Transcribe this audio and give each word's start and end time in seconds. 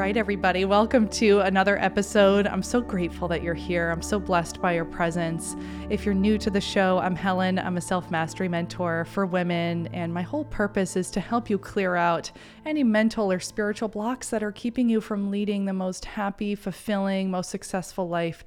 right, 0.00 0.16
everybody, 0.16 0.64
welcome 0.64 1.06
to 1.06 1.40
another 1.40 1.76
episode. 1.76 2.46
I'm 2.46 2.62
so 2.62 2.80
grateful 2.80 3.28
that 3.28 3.42
you're 3.42 3.52
here. 3.52 3.90
I'm 3.90 4.00
so 4.00 4.18
blessed 4.18 4.58
by 4.58 4.72
your 4.72 4.86
presence. 4.86 5.56
If 5.90 6.06
you're 6.06 6.14
new 6.14 6.38
to 6.38 6.48
the 6.48 6.58
show, 6.58 6.96
I'm 7.00 7.14
Helen. 7.14 7.58
I'm 7.58 7.76
a 7.76 7.82
self 7.82 8.10
mastery 8.10 8.48
mentor 8.48 9.04
for 9.04 9.26
women, 9.26 9.88
and 9.92 10.14
my 10.14 10.22
whole 10.22 10.46
purpose 10.46 10.96
is 10.96 11.10
to 11.10 11.20
help 11.20 11.50
you 11.50 11.58
clear 11.58 11.96
out 11.96 12.30
any 12.64 12.82
mental 12.82 13.30
or 13.30 13.40
spiritual 13.40 13.88
blocks 13.88 14.30
that 14.30 14.42
are 14.42 14.52
keeping 14.52 14.88
you 14.88 15.02
from 15.02 15.30
leading 15.30 15.66
the 15.66 15.74
most 15.74 16.06
happy, 16.06 16.54
fulfilling, 16.54 17.30
most 17.30 17.50
successful 17.50 18.08
life 18.08 18.42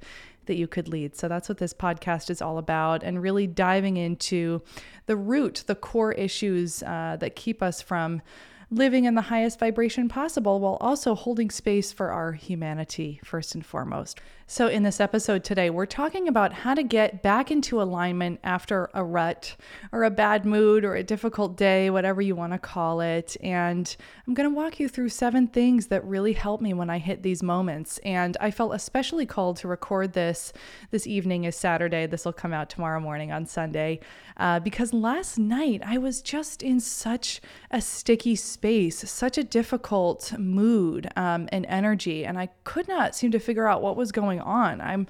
that 0.46 0.56
you 0.56 0.66
could 0.66 0.88
lead. 0.88 1.14
So 1.14 1.28
that's 1.28 1.48
what 1.48 1.58
this 1.58 1.72
podcast 1.72 2.30
is 2.30 2.42
all 2.42 2.58
about, 2.58 3.04
and 3.04 3.22
really 3.22 3.46
diving 3.46 3.96
into 3.96 4.60
the 5.06 5.16
root, 5.16 5.62
the 5.68 5.76
core 5.76 6.12
issues 6.14 6.82
uh, 6.82 7.16
that 7.20 7.36
keep 7.36 7.62
us 7.62 7.80
from 7.80 8.22
living 8.70 9.04
in 9.04 9.14
the 9.14 9.22
highest 9.22 9.58
vibration 9.58 10.08
possible 10.08 10.60
while 10.60 10.76
also 10.80 11.14
holding 11.14 11.50
space 11.50 11.92
for 11.92 12.10
our 12.10 12.32
humanity, 12.32 13.20
first 13.24 13.54
and 13.54 13.64
foremost. 13.64 14.20
So, 14.46 14.68
in 14.68 14.82
this 14.82 15.00
episode 15.00 15.42
today, 15.42 15.70
we're 15.70 15.86
talking 15.86 16.28
about 16.28 16.52
how 16.52 16.74
to 16.74 16.82
get 16.82 17.22
back 17.22 17.50
into 17.50 17.80
alignment 17.80 18.40
after 18.44 18.90
a 18.92 19.02
rut 19.02 19.56
or 19.90 20.04
a 20.04 20.10
bad 20.10 20.44
mood 20.44 20.84
or 20.84 20.94
a 20.94 21.02
difficult 21.02 21.56
day, 21.56 21.88
whatever 21.88 22.20
you 22.20 22.36
want 22.36 22.52
to 22.52 22.58
call 22.58 23.00
it. 23.00 23.38
And 23.42 23.96
I'm 24.26 24.34
going 24.34 24.48
to 24.48 24.54
walk 24.54 24.78
you 24.78 24.86
through 24.86 25.08
seven 25.08 25.46
things 25.46 25.86
that 25.86 26.04
really 26.04 26.34
help 26.34 26.60
me 26.60 26.74
when 26.74 26.90
I 26.90 26.98
hit 26.98 27.22
these 27.22 27.42
moments. 27.42 27.96
And 28.04 28.36
I 28.38 28.50
felt 28.50 28.74
especially 28.74 29.24
called 29.24 29.56
to 29.58 29.68
record 29.68 30.12
this. 30.12 30.52
This 30.90 31.06
evening 31.06 31.44
is 31.44 31.56
Saturday. 31.56 32.06
This 32.06 32.26
will 32.26 32.34
come 32.34 32.52
out 32.52 32.68
tomorrow 32.68 33.00
morning 33.00 33.32
on 33.32 33.46
Sunday. 33.46 34.00
Uh, 34.36 34.60
because 34.60 34.92
last 34.92 35.38
night 35.38 35.80
I 35.86 35.96
was 35.96 36.20
just 36.20 36.62
in 36.62 36.80
such 36.80 37.40
a 37.70 37.80
sticky 37.80 38.36
space, 38.54 39.08
such 39.10 39.36
a 39.36 39.44
difficult 39.44 40.32
mood 40.38 41.08
um, 41.16 41.48
and 41.52 41.66
energy. 41.66 42.24
And 42.24 42.38
I 42.38 42.48
could 42.64 42.88
not 42.88 43.14
seem 43.14 43.30
to 43.32 43.38
figure 43.38 43.68
out 43.68 43.82
what 43.82 43.96
was 43.96 44.10
going 44.12 44.40
on. 44.40 44.80
I'm 44.80 45.06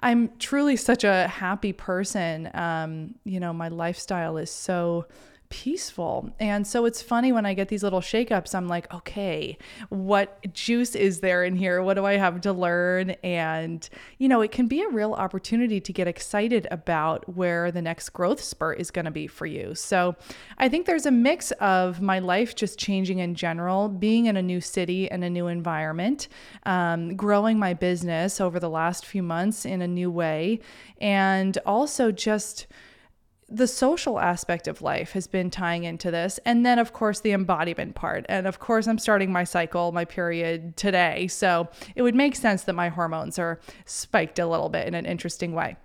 I'm 0.00 0.30
truly 0.38 0.76
such 0.76 1.02
a 1.04 1.26
happy 1.26 1.72
person. 1.72 2.50
Um, 2.54 3.14
you 3.24 3.40
know, 3.40 3.52
my 3.52 3.68
lifestyle 3.68 4.36
is 4.36 4.50
so 4.50 5.06
peaceful. 5.50 6.30
And 6.38 6.66
so 6.66 6.84
it's 6.84 7.00
funny 7.00 7.32
when 7.32 7.46
I 7.46 7.54
get 7.54 7.68
these 7.68 7.82
little 7.82 8.00
shakeups, 8.00 8.54
I'm 8.54 8.68
like, 8.68 8.92
okay, 8.92 9.56
what 9.88 10.52
juice 10.52 10.94
is 10.94 11.20
there 11.20 11.44
in 11.44 11.56
here? 11.56 11.82
What 11.82 11.94
do 11.94 12.04
I 12.04 12.16
have 12.16 12.40
to 12.42 12.52
learn? 12.52 13.10
And, 13.22 13.88
you 14.18 14.28
know, 14.28 14.40
it 14.40 14.52
can 14.52 14.66
be 14.66 14.82
a 14.82 14.88
real 14.88 15.14
opportunity 15.14 15.80
to 15.80 15.92
get 15.92 16.06
excited 16.06 16.68
about 16.70 17.36
where 17.36 17.72
the 17.72 17.82
next 17.82 18.10
growth 18.10 18.40
spurt 18.40 18.80
is 18.80 18.90
going 18.90 19.06
to 19.06 19.10
be 19.10 19.26
for 19.26 19.46
you. 19.46 19.74
So 19.74 20.16
I 20.58 20.68
think 20.68 20.86
there's 20.86 21.06
a 21.06 21.10
mix 21.10 21.50
of 21.52 22.00
my 22.00 22.18
life 22.18 22.54
just 22.54 22.78
changing 22.78 23.18
in 23.18 23.34
general, 23.34 23.88
being 23.88 24.26
in 24.26 24.36
a 24.36 24.42
new 24.42 24.60
city 24.60 25.10
and 25.10 25.24
a 25.24 25.30
new 25.30 25.46
environment, 25.46 26.28
um, 26.64 27.16
growing 27.16 27.58
my 27.58 27.74
business 27.74 28.40
over 28.40 28.60
the 28.60 28.70
last 28.70 29.06
few 29.06 29.22
months 29.22 29.64
in 29.64 29.82
a 29.82 29.88
new 29.88 30.10
way, 30.10 30.60
and 31.00 31.56
also 31.64 32.12
just 32.12 32.66
the 33.48 33.66
social 33.66 34.20
aspect 34.20 34.68
of 34.68 34.82
life 34.82 35.12
has 35.12 35.26
been 35.26 35.50
tying 35.50 35.84
into 35.84 36.10
this. 36.10 36.38
And 36.44 36.66
then, 36.66 36.78
of 36.78 36.92
course, 36.92 37.20
the 37.20 37.32
embodiment 37.32 37.94
part. 37.94 38.26
And 38.28 38.46
of 38.46 38.58
course, 38.58 38.86
I'm 38.86 38.98
starting 38.98 39.32
my 39.32 39.44
cycle, 39.44 39.90
my 39.90 40.04
period 40.04 40.76
today. 40.76 41.28
So 41.28 41.68
it 41.96 42.02
would 42.02 42.14
make 42.14 42.36
sense 42.36 42.64
that 42.64 42.74
my 42.74 42.90
hormones 42.90 43.38
are 43.38 43.58
spiked 43.86 44.38
a 44.38 44.46
little 44.46 44.68
bit 44.68 44.86
in 44.86 44.94
an 44.94 45.06
interesting 45.06 45.54
way. 45.54 45.76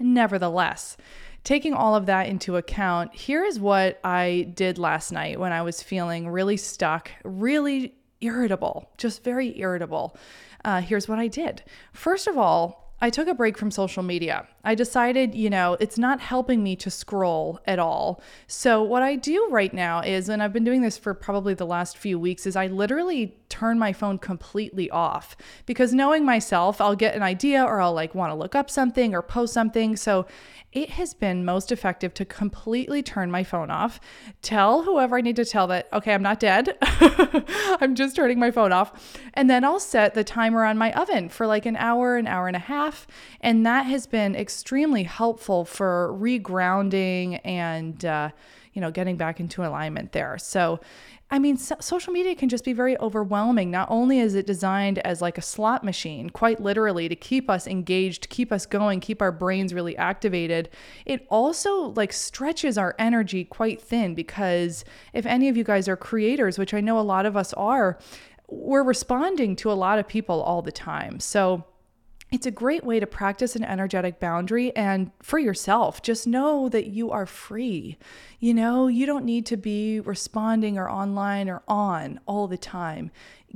Nevertheless, 0.00 0.96
taking 1.44 1.74
all 1.74 1.94
of 1.94 2.06
that 2.06 2.26
into 2.26 2.56
account, 2.56 3.14
here 3.14 3.44
is 3.44 3.60
what 3.60 4.00
I 4.02 4.50
did 4.54 4.78
last 4.78 5.12
night 5.12 5.38
when 5.38 5.52
I 5.52 5.62
was 5.62 5.82
feeling 5.82 6.28
really 6.28 6.56
stuck, 6.56 7.10
really 7.22 7.94
irritable, 8.20 8.90
just 8.98 9.22
very 9.22 9.58
irritable. 9.60 10.16
Uh, 10.64 10.80
here's 10.80 11.08
what 11.08 11.18
I 11.18 11.28
did. 11.28 11.62
First 11.92 12.26
of 12.26 12.36
all, 12.36 12.89
I 13.00 13.10
took 13.10 13.28
a 13.28 13.34
break 13.34 13.56
from 13.56 13.70
social 13.70 14.02
media. 14.02 14.46
I 14.62 14.74
decided, 14.74 15.34
you 15.34 15.48
know, 15.48 15.76
it's 15.80 15.98
not 15.98 16.20
helping 16.20 16.62
me 16.62 16.76
to 16.76 16.90
scroll 16.90 17.58
at 17.66 17.78
all. 17.78 18.20
So, 18.46 18.82
what 18.82 19.02
I 19.02 19.16
do 19.16 19.48
right 19.50 19.72
now 19.72 20.00
is, 20.00 20.28
and 20.28 20.42
I've 20.42 20.52
been 20.52 20.64
doing 20.64 20.82
this 20.82 20.98
for 20.98 21.14
probably 21.14 21.54
the 21.54 21.66
last 21.66 21.96
few 21.96 22.18
weeks, 22.18 22.46
is 22.46 22.56
I 22.56 22.66
literally 22.66 23.39
turn 23.50 23.78
my 23.78 23.92
phone 23.92 24.18
completely 24.18 24.90
off 24.90 25.36
because 25.66 25.92
knowing 25.92 26.24
myself, 26.24 26.80
I'll 26.80 26.96
get 26.96 27.14
an 27.14 27.22
idea 27.22 27.62
or 27.62 27.80
I'll 27.80 27.92
like 27.92 28.14
want 28.14 28.30
to 28.30 28.34
look 28.34 28.54
up 28.54 28.70
something 28.70 29.14
or 29.14 29.20
post 29.22 29.52
something. 29.52 29.96
So, 29.96 30.26
it 30.72 30.90
has 30.90 31.14
been 31.14 31.44
most 31.44 31.72
effective 31.72 32.14
to 32.14 32.24
completely 32.24 33.02
turn 33.02 33.30
my 33.30 33.42
phone 33.42 33.70
off, 33.70 33.98
tell 34.40 34.84
whoever 34.84 35.16
I 35.16 35.20
need 35.20 35.36
to 35.36 35.44
tell 35.44 35.66
that, 35.66 35.88
okay, 35.92 36.14
I'm 36.14 36.22
not 36.22 36.38
dead. 36.38 36.76
I'm 36.82 37.96
just 37.96 38.14
turning 38.14 38.38
my 38.38 38.52
phone 38.52 38.72
off. 38.72 39.20
And 39.34 39.50
then 39.50 39.64
I'll 39.64 39.80
set 39.80 40.14
the 40.14 40.22
timer 40.22 40.64
on 40.64 40.78
my 40.78 40.92
oven 40.92 41.28
for 41.28 41.46
like 41.46 41.66
an 41.66 41.76
hour, 41.76 42.16
an 42.16 42.28
hour 42.28 42.46
and 42.46 42.56
a 42.56 42.60
half. 42.60 43.08
And 43.40 43.66
that 43.66 43.86
has 43.86 44.06
been 44.06 44.36
extremely 44.36 45.02
helpful 45.02 45.64
for 45.64 46.16
regrounding 46.16 47.40
and, 47.44 48.04
uh, 48.04 48.30
you 48.72 48.80
know, 48.80 48.92
getting 48.92 49.16
back 49.16 49.40
into 49.40 49.64
alignment 49.64 50.12
there. 50.12 50.38
So 50.38 50.78
I 51.32 51.38
mean, 51.38 51.56
so- 51.56 51.76
social 51.80 52.12
media 52.12 52.34
can 52.34 52.48
just 52.48 52.64
be 52.64 52.72
very 52.72 52.98
overwhelming. 52.98 53.70
Not 53.70 53.88
only 53.90 54.18
is 54.18 54.34
it 54.34 54.46
designed 54.46 54.98
as 55.00 55.22
like 55.22 55.38
a 55.38 55.42
slot 55.42 55.84
machine, 55.84 56.30
quite 56.30 56.60
literally 56.60 57.08
to 57.08 57.14
keep 57.14 57.48
us 57.48 57.68
engaged, 57.68 58.28
keep 58.30 58.50
us 58.50 58.66
going, 58.66 58.98
keep 58.98 59.22
our 59.22 59.30
brains 59.30 59.72
really 59.72 59.96
activated, 59.96 60.68
it 61.06 61.26
also 61.30 61.92
like 61.96 62.12
stretches 62.12 62.76
our 62.76 62.96
energy 62.98 63.44
quite 63.44 63.80
thin 63.80 64.14
because 64.14 64.84
if 65.12 65.24
any 65.24 65.48
of 65.48 65.56
you 65.56 65.62
guys 65.62 65.88
are 65.88 65.96
creators, 65.96 66.58
which 66.58 66.74
I 66.74 66.80
know 66.80 66.98
a 66.98 67.02
lot 67.02 67.26
of 67.26 67.36
us 67.36 67.52
are, 67.54 67.98
we're 68.48 68.82
responding 68.82 69.54
to 69.56 69.70
a 69.70 69.74
lot 69.74 70.00
of 70.00 70.08
people 70.08 70.42
all 70.42 70.62
the 70.62 70.72
time. 70.72 71.20
So, 71.20 71.64
it's 72.30 72.46
a 72.46 72.50
great 72.50 72.84
way 72.84 73.00
to 73.00 73.06
practice 73.06 73.56
an 73.56 73.64
energetic 73.64 74.20
boundary 74.20 74.74
and 74.76 75.10
for 75.20 75.38
yourself. 75.38 76.00
Just 76.00 76.26
know 76.26 76.68
that 76.68 76.86
you 76.86 77.10
are 77.10 77.26
free. 77.26 77.98
You 78.38 78.54
know 78.54 78.86
you 78.86 79.04
don't 79.06 79.24
need 79.24 79.46
to 79.46 79.56
be 79.56 80.00
responding 80.00 80.78
or 80.78 80.88
online 80.88 81.48
or 81.48 81.62
on 81.66 82.20
all 82.26 82.46
the 82.46 82.58
time. 82.58 83.10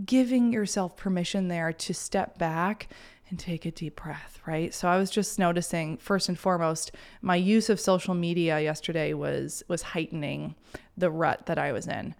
Giving 0.04 0.52
yourself 0.52 0.96
permission 0.96 1.48
there 1.48 1.72
to 1.72 1.94
step 1.94 2.36
back 2.36 2.88
and 3.30 3.38
take 3.38 3.64
a 3.64 3.70
deep 3.70 4.02
breath 4.02 4.34
right? 4.46 4.74
So 4.74 4.88
i 4.88 4.98
was 4.98 5.10
just 5.10 5.38
noticing 5.38 5.96
first 5.96 6.28
and 6.28 6.38
foremost 6.38 6.92
my 7.22 7.36
use 7.36 7.70
of 7.70 7.80
social 7.80 8.14
media 8.14 8.60
yesterday 8.60 9.14
was 9.14 9.62
was 9.68 9.82
heightening 9.82 10.54
the 10.96 11.10
rut 11.10 11.46
that 11.46 11.58
i 11.58 11.72
was 11.72 11.86
in 11.86 12.14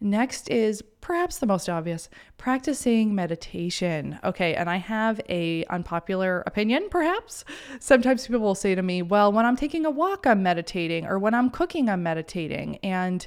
Next 0.00 0.48
is 0.48 0.82
perhaps 1.00 1.38
the 1.38 1.46
most 1.46 1.68
obvious, 1.68 2.08
practicing 2.36 3.14
meditation. 3.14 4.18
Okay, 4.22 4.54
and 4.54 4.70
I 4.70 4.76
have 4.76 5.20
a 5.28 5.64
unpopular 5.64 6.42
opinion 6.46 6.88
perhaps. 6.90 7.44
Sometimes 7.80 8.26
people 8.26 8.40
will 8.40 8.54
say 8.54 8.74
to 8.74 8.82
me, 8.82 9.02
"Well, 9.02 9.32
when 9.32 9.44
I'm 9.44 9.56
taking 9.56 9.84
a 9.84 9.90
walk, 9.90 10.26
I'm 10.26 10.42
meditating, 10.42 11.06
or 11.06 11.18
when 11.18 11.34
I'm 11.34 11.50
cooking, 11.50 11.88
I'm 11.88 12.02
meditating." 12.02 12.76
And 12.76 13.26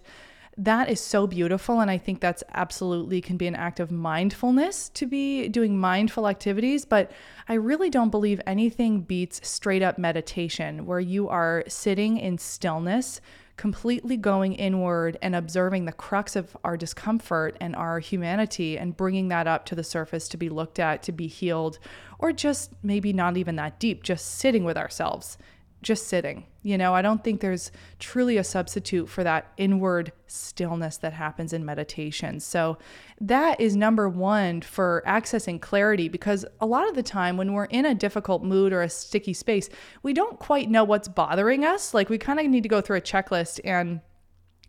that 0.57 0.89
is 0.89 0.99
so 0.99 1.25
beautiful 1.25 1.79
and 1.79 1.89
i 1.89 1.97
think 1.97 2.19
that's 2.19 2.43
absolutely 2.53 3.21
can 3.21 3.37
be 3.37 3.47
an 3.47 3.55
act 3.55 3.79
of 3.79 3.89
mindfulness 3.89 4.89
to 4.89 5.05
be 5.05 5.47
doing 5.47 5.77
mindful 5.77 6.27
activities 6.27 6.83
but 6.83 7.11
i 7.47 7.53
really 7.53 7.89
don't 7.89 8.09
believe 8.09 8.41
anything 8.45 9.01
beats 9.01 9.39
straight 9.47 9.81
up 9.81 9.97
meditation 9.97 10.85
where 10.85 10.99
you 10.99 11.29
are 11.29 11.63
sitting 11.67 12.17
in 12.17 12.37
stillness 12.37 13.21
completely 13.57 14.17
going 14.17 14.53
inward 14.53 15.17
and 15.21 15.35
observing 15.35 15.85
the 15.85 15.91
crux 15.91 16.35
of 16.35 16.55
our 16.63 16.77
discomfort 16.77 17.55
and 17.59 17.75
our 17.75 17.99
humanity 17.99 18.77
and 18.77 18.97
bringing 18.97 19.27
that 19.27 19.47
up 19.47 19.65
to 19.67 19.75
the 19.75 19.83
surface 19.83 20.27
to 20.29 20.37
be 20.37 20.49
looked 20.49 20.79
at, 20.79 21.03
to 21.03 21.11
be 21.11 21.27
healed, 21.27 21.79
or 22.19 22.31
just 22.31 22.71
maybe 22.83 23.13
not 23.13 23.37
even 23.37 23.55
that 23.55 23.79
deep, 23.79 24.03
just 24.03 24.35
sitting 24.35 24.63
with 24.63 24.77
ourselves 24.77 25.37
just 25.81 26.07
sitting. 26.07 26.45
You 26.63 26.77
know, 26.77 26.93
I 26.93 27.01
don't 27.01 27.23
think 27.23 27.41
there's 27.41 27.71
truly 27.99 28.37
a 28.37 28.43
substitute 28.43 29.09
for 29.09 29.23
that 29.23 29.51
inward 29.57 30.11
stillness 30.27 30.97
that 30.97 31.13
happens 31.13 31.53
in 31.53 31.65
meditation. 31.65 32.39
So, 32.39 32.77
that 33.19 33.59
is 33.59 33.75
number 33.75 34.07
one 34.07 34.61
for 34.61 35.03
accessing 35.07 35.59
clarity 35.61 36.07
because 36.07 36.45
a 36.59 36.65
lot 36.65 36.87
of 36.87 36.95
the 36.95 37.03
time 37.03 37.37
when 37.37 37.53
we're 37.53 37.65
in 37.65 37.85
a 37.85 37.95
difficult 37.95 38.43
mood 38.43 38.73
or 38.73 38.81
a 38.81 38.89
sticky 38.89 39.33
space, 39.33 39.69
we 40.03 40.13
don't 40.13 40.39
quite 40.39 40.69
know 40.69 40.83
what's 40.83 41.07
bothering 41.07 41.65
us. 41.65 41.93
Like, 41.93 42.09
we 42.09 42.17
kind 42.17 42.39
of 42.39 42.45
need 42.47 42.63
to 42.63 42.69
go 42.69 42.81
through 42.81 42.97
a 42.97 43.01
checklist 43.01 43.59
and 43.63 44.01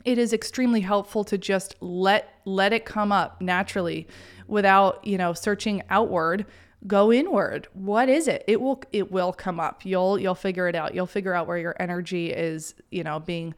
it 0.04 0.18
is 0.18 0.32
extremely 0.32 0.80
helpful 0.80 1.24
to 1.24 1.38
just 1.38 1.76
let 1.80 2.40
let 2.44 2.72
it 2.72 2.84
come 2.84 3.12
up 3.12 3.40
naturally 3.40 4.06
without 4.48 5.06
you 5.06 5.16
know 5.16 5.32
searching 5.32 5.82
outward 5.90 6.44
go 6.86 7.12
inward 7.12 7.68
what 7.74 8.08
is 8.08 8.26
it 8.26 8.42
it 8.48 8.60
will 8.60 8.82
it 8.92 9.12
will 9.12 9.32
come 9.32 9.60
up 9.60 9.84
you'll 9.84 10.18
you'll 10.18 10.34
figure 10.34 10.68
it 10.68 10.74
out 10.74 10.94
you'll 10.94 11.06
figure 11.06 11.34
out 11.34 11.46
where 11.46 11.58
your 11.58 11.76
energy 11.78 12.32
is 12.32 12.74
you 12.90 13.04
know 13.04 13.20
being 13.20 13.54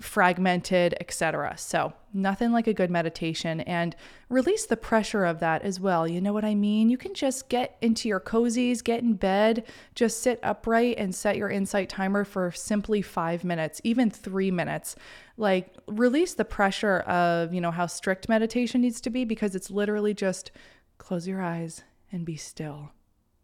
fragmented, 0.00 0.94
etc. 1.00 1.54
So, 1.56 1.92
nothing 2.12 2.52
like 2.52 2.66
a 2.66 2.74
good 2.74 2.90
meditation 2.90 3.60
and 3.60 3.94
release 4.28 4.66
the 4.66 4.76
pressure 4.76 5.24
of 5.24 5.40
that 5.40 5.62
as 5.62 5.80
well. 5.80 6.06
You 6.06 6.20
know 6.20 6.32
what 6.32 6.44
I 6.44 6.54
mean? 6.54 6.90
You 6.90 6.98
can 6.98 7.14
just 7.14 7.48
get 7.48 7.76
into 7.80 8.08
your 8.08 8.20
cozies, 8.20 8.82
get 8.82 9.00
in 9.00 9.14
bed, 9.14 9.64
just 9.94 10.22
sit 10.22 10.40
upright 10.42 10.96
and 10.98 11.14
set 11.14 11.36
your 11.36 11.50
insight 11.50 11.88
timer 11.88 12.24
for 12.24 12.50
simply 12.50 13.02
5 13.02 13.44
minutes, 13.44 13.80
even 13.84 14.10
3 14.10 14.50
minutes. 14.50 14.96
Like 15.36 15.74
release 15.86 16.34
the 16.34 16.44
pressure 16.44 17.00
of, 17.00 17.54
you 17.54 17.60
know, 17.60 17.70
how 17.70 17.86
strict 17.86 18.28
meditation 18.28 18.80
needs 18.80 19.00
to 19.02 19.10
be 19.10 19.24
because 19.24 19.54
it's 19.54 19.70
literally 19.70 20.14
just 20.14 20.50
close 20.98 21.26
your 21.26 21.42
eyes 21.42 21.82
and 22.12 22.24
be 22.24 22.36
still. 22.36 22.90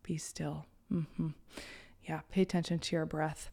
Be 0.03 0.19
still. 0.19 0.67
hmm 0.91 1.29
Yeah, 2.09 2.21
pay 2.31 2.43
attention 2.43 2.79
to 2.79 2.97
your 2.97 3.07
breath. 3.07 3.51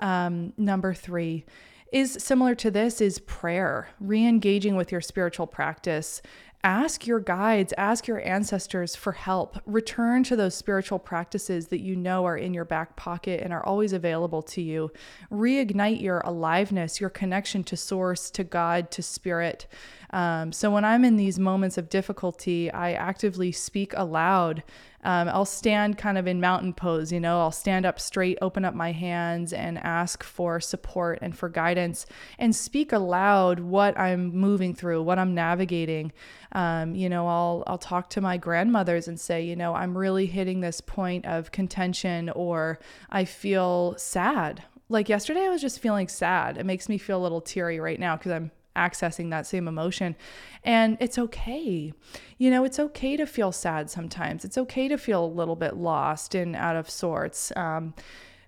Um, 0.00 0.52
number 0.56 0.94
three 0.94 1.44
is 1.92 2.16
similar 2.18 2.54
to 2.54 2.70
this 2.70 3.00
is 3.00 3.18
prayer, 3.20 3.90
re-engaging 4.00 4.76
with 4.76 4.90
your 4.90 5.02
spiritual 5.02 5.46
practice. 5.46 6.22
Ask 6.64 7.08
your 7.08 7.18
guides, 7.18 7.74
ask 7.76 8.06
your 8.06 8.24
ancestors 8.24 8.94
for 8.94 9.10
help. 9.10 9.58
Return 9.66 10.22
to 10.22 10.36
those 10.36 10.54
spiritual 10.54 11.00
practices 11.00 11.66
that 11.68 11.80
you 11.80 11.96
know 11.96 12.24
are 12.24 12.36
in 12.36 12.54
your 12.54 12.64
back 12.64 12.94
pocket 12.94 13.40
and 13.42 13.52
are 13.52 13.66
always 13.66 13.92
available 13.92 14.42
to 14.42 14.62
you. 14.62 14.92
Reignite 15.28 16.00
your 16.00 16.20
aliveness, 16.20 17.00
your 17.00 17.10
connection 17.10 17.64
to 17.64 17.76
source, 17.76 18.30
to 18.30 18.44
God, 18.44 18.92
to 18.92 19.02
spirit. 19.02 19.66
Um, 20.10 20.52
so 20.52 20.70
when 20.70 20.84
I'm 20.84 21.04
in 21.04 21.16
these 21.16 21.36
moments 21.36 21.78
of 21.78 21.88
difficulty, 21.88 22.70
I 22.70 22.92
actively 22.92 23.50
speak 23.50 23.92
aloud 23.96 24.62
um, 25.04 25.28
I'll 25.28 25.44
stand 25.44 25.98
kind 25.98 26.16
of 26.16 26.26
in 26.26 26.40
mountain 26.40 26.72
pose, 26.72 27.10
you 27.10 27.20
know, 27.20 27.40
I'll 27.40 27.50
stand 27.50 27.84
up 27.84 27.98
straight, 27.98 28.38
open 28.40 28.64
up 28.64 28.74
my 28.74 28.92
hands, 28.92 29.52
and 29.52 29.78
ask 29.78 30.22
for 30.22 30.60
support 30.60 31.18
and 31.22 31.36
for 31.36 31.48
guidance 31.48 32.06
and 32.38 32.54
speak 32.54 32.92
aloud 32.92 33.60
what 33.60 33.98
I'm 33.98 34.34
moving 34.34 34.74
through, 34.74 35.02
what 35.02 35.18
I'm 35.18 35.34
navigating. 35.34 36.12
Um, 36.52 36.94
you 36.94 37.08
know, 37.08 37.26
I'll 37.26 37.64
I'll 37.66 37.78
talk 37.78 38.10
to 38.10 38.20
my 38.20 38.36
grandmothers 38.36 39.08
and 39.08 39.18
say, 39.18 39.42
you 39.42 39.56
know, 39.56 39.74
I'm 39.74 39.96
really 39.96 40.26
hitting 40.26 40.60
this 40.60 40.80
point 40.80 41.26
of 41.26 41.50
contention, 41.50 42.30
or 42.30 42.78
I 43.10 43.24
feel 43.24 43.94
sad. 43.98 44.62
Like 44.88 45.08
yesterday, 45.08 45.46
I 45.46 45.48
was 45.48 45.62
just 45.62 45.80
feeling 45.80 46.08
sad. 46.08 46.58
It 46.58 46.66
makes 46.66 46.88
me 46.88 46.98
feel 46.98 47.18
a 47.18 47.22
little 47.22 47.40
teary 47.40 47.80
right 47.80 47.98
now 47.98 48.16
because 48.16 48.32
I'm 48.32 48.50
accessing 48.76 49.30
that 49.30 49.46
same 49.46 49.68
emotion. 49.68 50.16
And 50.64 50.96
it's 51.00 51.18
okay. 51.18 51.92
You 52.38 52.50
know, 52.50 52.64
it's 52.64 52.78
okay 52.78 53.16
to 53.16 53.26
feel 53.26 53.52
sad 53.52 53.90
sometimes. 53.90 54.44
It's 54.44 54.58
okay 54.58 54.88
to 54.88 54.96
feel 54.96 55.24
a 55.24 55.26
little 55.26 55.56
bit 55.56 55.76
lost 55.76 56.34
and 56.34 56.56
out 56.56 56.76
of 56.76 56.88
sorts. 56.88 57.52
Um, 57.56 57.94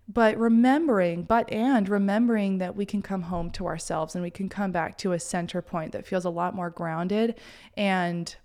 but 0.06 0.36
remembering, 0.36 1.22
but 1.22 1.50
and 1.50 1.88
remembering 1.88 2.58
that 2.58 2.76
we 2.76 2.84
can 2.84 3.00
come 3.00 3.22
home 3.22 3.50
to 3.52 3.66
ourselves 3.66 4.14
and 4.14 4.22
we 4.22 4.30
can 4.30 4.48
come 4.48 4.70
back 4.70 4.98
to 4.98 5.12
a 5.12 5.18
center 5.18 5.62
point 5.62 5.92
that 5.92 6.06
feels 6.06 6.26
a 6.26 6.30
lot 6.30 6.54
more 6.54 6.68
grounded 6.68 7.38
and 7.76 8.36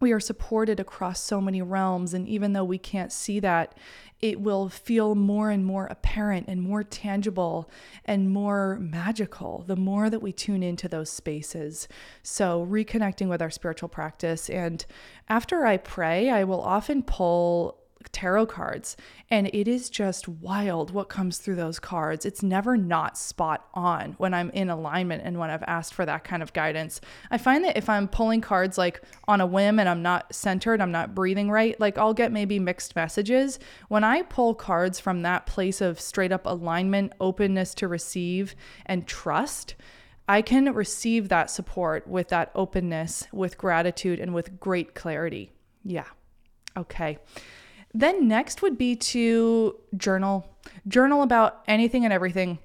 we 0.00 0.12
are 0.12 0.20
supported 0.20 0.80
across 0.80 1.20
so 1.22 1.40
many 1.40 1.60
realms. 1.62 2.14
And 2.14 2.26
even 2.26 2.54
though 2.54 2.64
we 2.64 2.78
can't 2.78 3.12
see 3.12 3.38
that, 3.40 3.76
it 4.20 4.40
will 4.40 4.68
feel 4.68 5.14
more 5.14 5.50
and 5.50 5.64
more 5.64 5.86
apparent 5.86 6.46
and 6.48 6.62
more 6.62 6.84
tangible 6.84 7.70
and 8.04 8.30
more 8.30 8.78
magical 8.78 9.64
the 9.66 9.76
more 9.76 10.10
that 10.10 10.20
we 10.20 10.32
tune 10.32 10.62
into 10.62 10.88
those 10.88 11.10
spaces. 11.10 11.88
So, 12.22 12.66
reconnecting 12.66 13.28
with 13.28 13.40
our 13.40 13.50
spiritual 13.50 13.88
practice. 13.88 14.50
And 14.50 14.84
after 15.28 15.64
I 15.64 15.78
pray, 15.78 16.28
I 16.30 16.44
will 16.44 16.60
often 16.60 17.02
pull 17.02 17.79
tarot 18.12 18.46
cards 18.46 18.96
and 19.30 19.48
it 19.52 19.68
is 19.68 19.90
just 19.90 20.26
wild 20.26 20.90
what 20.90 21.08
comes 21.08 21.38
through 21.38 21.54
those 21.54 21.78
cards 21.78 22.24
it's 22.24 22.42
never 22.42 22.76
not 22.76 23.16
spot 23.16 23.68
on 23.74 24.14
when 24.18 24.32
i'm 24.32 24.50
in 24.50 24.70
alignment 24.70 25.22
and 25.24 25.38
when 25.38 25.50
i've 25.50 25.62
asked 25.66 25.92
for 25.92 26.06
that 26.06 26.24
kind 26.24 26.42
of 26.42 26.52
guidance 26.52 27.00
i 27.30 27.36
find 27.36 27.62
that 27.64 27.76
if 27.76 27.88
i'm 27.88 28.08
pulling 28.08 28.40
cards 28.40 28.78
like 28.78 29.02
on 29.28 29.40
a 29.40 29.46
whim 29.46 29.78
and 29.78 29.88
i'm 29.88 30.02
not 30.02 30.34
centered 30.34 30.80
i'm 30.80 30.92
not 30.92 31.14
breathing 31.14 31.50
right 31.50 31.78
like 31.78 31.98
i'll 31.98 32.14
get 32.14 32.32
maybe 32.32 32.58
mixed 32.58 32.96
messages 32.96 33.58
when 33.88 34.02
i 34.02 34.22
pull 34.22 34.54
cards 34.54 34.98
from 34.98 35.22
that 35.22 35.46
place 35.46 35.80
of 35.80 36.00
straight 36.00 36.32
up 36.32 36.46
alignment 36.46 37.12
openness 37.20 37.74
to 37.74 37.86
receive 37.86 38.54
and 38.86 39.06
trust 39.06 39.74
I 40.28 40.42
can 40.42 40.72
receive 40.72 41.28
that 41.30 41.50
support 41.50 42.06
with 42.06 42.28
that 42.28 42.52
openness, 42.54 43.26
with 43.32 43.58
gratitude, 43.58 44.20
and 44.20 44.32
with 44.32 44.60
great 44.60 44.94
clarity. 44.94 45.50
Yeah. 45.84 46.04
Okay. 46.76 47.18
Then 47.92 48.28
next 48.28 48.62
would 48.62 48.78
be 48.78 48.96
to 48.96 49.76
journal. 49.96 50.46
Journal 50.86 51.22
about 51.22 51.62
anything 51.66 52.04
and 52.04 52.12
everything. 52.12 52.58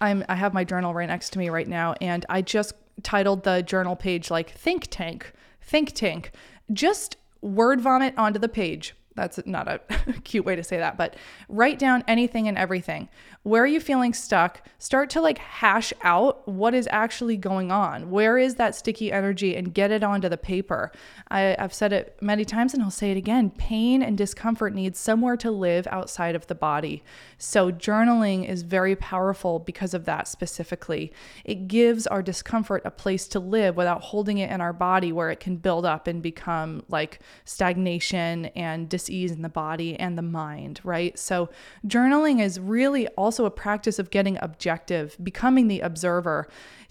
I'm 0.00 0.24
I 0.28 0.36
have 0.36 0.54
my 0.54 0.64
journal 0.64 0.94
right 0.94 1.08
next 1.08 1.30
to 1.30 1.38
me 1.38 1.48
right 1.50 1.68
now 1.68 1.94
and 2.00 2.24
I 2.28 2.42
just 2.42 2.74
titled 3.02 3.44
the 3.44 3.62
journal 3.62 3.96
page 3.96 4.30
like 4.30 4.50
think 4.50 4.88
tank. 4.90 5.32
Think 5.60 5.92
tank. 5.92 6.32
Just 6.72 7.16
word 7.40 7.80
vomit 7.80 8.14
onto 8.16 8.38
the 8.38 8.48
page. 8.48 8.94
That's 9.18 9.38
not 9.46 9.68
a 9.68 9.80
cute 10.24 10.44
way 10.44 10.56
to 10.56 10.64
say 10.64 10.78
that, 10.78 10.96
but 10.96 11.16
write 11.48 11.78
down 11.78 12.04
anything 12.06 12.48
and 12.48 12.56
everything. 12.56 13.08
Where 13.42 13.62
are 13.62 13.66
you 13.66 13.80
feeling 13.80 14.12
stuck? 14.12 14.62
Start 14.78 15.10
to 15.10 15.20
like 15.20 15.38
hash 15.38 15.92
out 16.02 16.46
what 16.46 16.74
is 16.74 16.88
actually 16.90 17.36
going 17.36 17.70
on. 17.70 18.10
Where 18.10 18.36
is 18.36 18.56
that 18.56 18.74
sticky 18.74 19.10
energy 19.10 19.56
and 19.56 19.72
get 19.72 19.90
it 19.90 20.02
onto 20.02 20.28
the 20.28 20.36
paper? 20.36 20.92
I, 21.28 21.56
have 21.58 21.72
said 21.72 21.92
it 21.92 22.18
many 22.20 22.44
times 22.44 22.74
and 22.74 22.82
I'll 22.82 22.90
say 22.90 23.10
it 23.10 23.16
again 23.16 23.50
pain 23.50 24.02
and 24.02 24.18
discomfort 24.18 24.74
needs 24.74 24.98
somewhere 24.98 25.36
to 25.38 25.50
live 25.50 25.86
outside 25.86 26.34
of 26.34 26.46
the 26.46 26.54
body. 26.54 27.02
So, 27.38 27.70
journaling 27.72 28.46
is 28.48 28.62
very 28.62 28.96
powerful 28.96 29.58
because 29.58 29.94
of 29.94 30.04
that 30.04 30.28
specifically. 30.28 31.12
It 31.44 31.68
gives 31.68 32.06
our 32.06 32.22
discomfort 32.22 32.82
a 32.84 32.90
place 32.90 33.26
to 33.28 33.40
live 33.40 33.76
without 33.76 34.02
holding 34.02 34.38
it 34.38 34.50
in 34.50 34.60
our 34.60 34.72
body 34.72 35.12
where 35.12 35.30
it 35.30 35.40
can 35.40 35.56
build 35.56 35.86
up 35.86 36.06
and 36.06 36.22
become 36.22 36.82
like 36.88 37.20
stagnation 37.44 38.46
and 38.46 38.88
dis 38.88 39.07
ease 39.10 39.32
in 39.32 39.42
the 39.42 39.48
body 39.48 39.98
and 39.98 40.16
the 40.16 40.22
mind, 40.22 40.80
right? 40.84 41.18
So, 41.18 41.50
journaling 41.86 42.40
is 42.40 42.58
really 42.60 43.08
also 43.08 43.44
a 43.44 43.50
practice 43.50 43.98
of 43.98 44.10
getting 44.10 44.38
objective, 44.40 45.16
becoming 45.22 45.68
the 45.68 45.80
observer, 45.80 46.48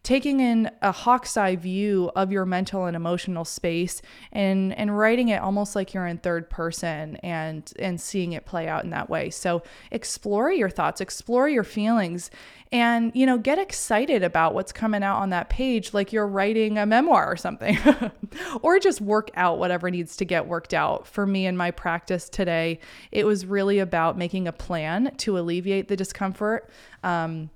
taking 0.08 0.40
in 0.40 0.72
a 0.82 0.92
hawk's 0.92 1.36
eye 1.36 1.58
view 1.58 2.10
of 2.16 2.32
your 2.32 2.46
mental 2.46 2.86
and 2.86 2.96
emotional 2.96 3.44
space 3.44 4.02
and 4.32 4.74
and 4.78 4.98
writing 4.98 5.28
it 5.28 5.42
almost 5.42 5.76
like 5.76 5.94
you're 5.94 6.08
in 6.08 6.18
third 6.18 6.50
person 6.50 7.18
and 7.18 7.74
and 7.78 8.00
seeing 8.00 8.32
it 8.32 8.46
play 8.46 8.70
out 8.70 8.86
in 8.86 8.90
that 8.92 9.10
way. 9.10 9.30
So 9.30 9.64
explore 9.92 10.50
your 10.50 10.70
thoughts, 10.70 11.02
explore 11.02 11.50
your 11.50 11.66
feelings 11.66 12.32
and 12.72 13.12
you 13.16 13.26
know 13.26 13.38
get 13.38 13.58
excited 13.58 14.24
about 14.24 14.54
what's 14.54 14.72
coming 14.72 15.04
out 15.04 15.18
on 15.18 15.30
that 15.30 15.50
page 15.50 15.94
like 15.94 16.12
you're 16.12 16.28
writing 16.28 16.78
a 16.78 16.86
memoir 16.86 17.32
or 17.32 17.38
something 17.38 17.78
or 18.62 18.80
just 18.80 19.00
work 19.00 19.30
out 19.36 19.58
whatever 19.58 19.90
needs 19.90 20.18
to 20.18 20.26
get 20.26 20.48
worked 20.48 20.74
out 20.74 21.08
for 21.08 21.26
me 21.26 21.46
in 21.46 21.56
my 21.56 21.72
practice 21.72 22.30
today 22.30 22.80
it 23.12 23.26
was 23.26 23.46
really 23.46 23.80
about 23.80 24.18
making 24.18 24.48
a 24.48 24.52
plan 24.52 25.14
to 25.18 25.38
alleviate 25.38 25.88
the 25.88 25.96
discomfort 25.96 26.70
um, 27.04 27.50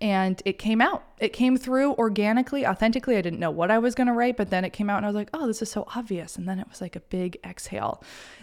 and 0.00 0.40
it 0.44 0.58
came 0.58 0.80
out. 0.80 1.04
It 1.18 1.32
came 1.32 1.56
through 1.56 1.94
organically, 1.94 2.66
authentically. 2.66 3.16
I 3.16 3.22
didn't 3.22 3.40
know 3.40 3.50
what 3.50 3.70
I 3.70 3.78
was 3.78 3.94
going 3.94 4.06
to 4.06 4.12
write, 4.12 4.36
but 4.36 4.50
then 4.50 4.64
it 4.64 4.70
came 4.70 4.88
out 4.88 4.98
and 4.98 5.06
I 5.06 5.08
was 5.08 5.16
like, 5.16 5.30
oh, 5.34 5.46
this 5.46 5.62
is 5.62 5.70
so 5.70 5.84
obvious. 5.94 6.36
And 6.36 6.48
then 6.48 6.58
it 6.58 6.68
was 6.68 6.80
like 6.80 6.96
a 6.96 7.00
big 7.00 7.38
exhale. 7.44 8.02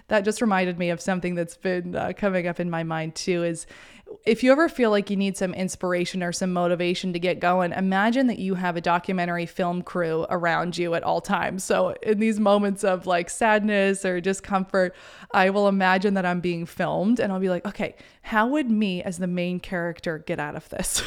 That 0.10 0.25
just 0.25 0.41
reminded 0.41 0.77
me 0.77 0.89
of 0.89 1.01
something 1.01 1.36
that's 1.36 1.58
been 1.58 1.96
uh, 1.96 2.13
coming 2.15 2.48
up 2.48 2.60
in 2.60 2.70
my 2.70 2.84
mind 2.84 3.15
too 3.15 3.44
is 3.44 3.65
if 4.26 4.44
you 4.44 4.52
ever 4.52 4.68
feel 4.68 4.90
like 4.90 5.10
you 5.10 5.16
need 5.16 5.38
some 5.38 5.54
inspiration 5.54 6.22
or 6.22 6.32
some 6.32 6.52
motivation 6.52 7.14
to 7.14 7.20
get 7.20 7.40
going, 7.40 7.72
imagine 7.72 8.28
that 8.28 8.40
you 8.40 8.56
have 8.56 8.76
a 8.76 8.82
documentary 8.82 9.46
film 9.46 9.82
crew 9.82 10.26
around 10.30 10.78
you 10.78 10.96
at 10.96 11.04
all 11.04 11.22
times. 11.22 11.64
So, 11.64 11.96
in 12.04 12.20
these 12.20 12.40
moments 12.40 12.84
of 12.84 13.08
like 13.08 13.30
sadness 13.30 14.04
or 14.04 14.20
discomfort, 14.20 14.96
I 15.32 15.50
will 15.50 15.68
imagine 15.68 16.14
that 16.16 16.26
I'm 16.26 16.42
being 16.42 16.66
filmed 16.66 17.20
and 17.20 17.32
I'll 17.32 17.40
be 17.40 17.50
like, 17.50 17.66
okay, 17.66 17.96
how 18.22 18.48
would 18.48 18.70
me 18.70 19.02
as 19.02 19.18
the 19.20 19.28
main 19.28 19.62
character 19.62 20.20
get 20.20 20.40
out 20.40 20.56
of 20.58 20.68
this? 20.68 21.02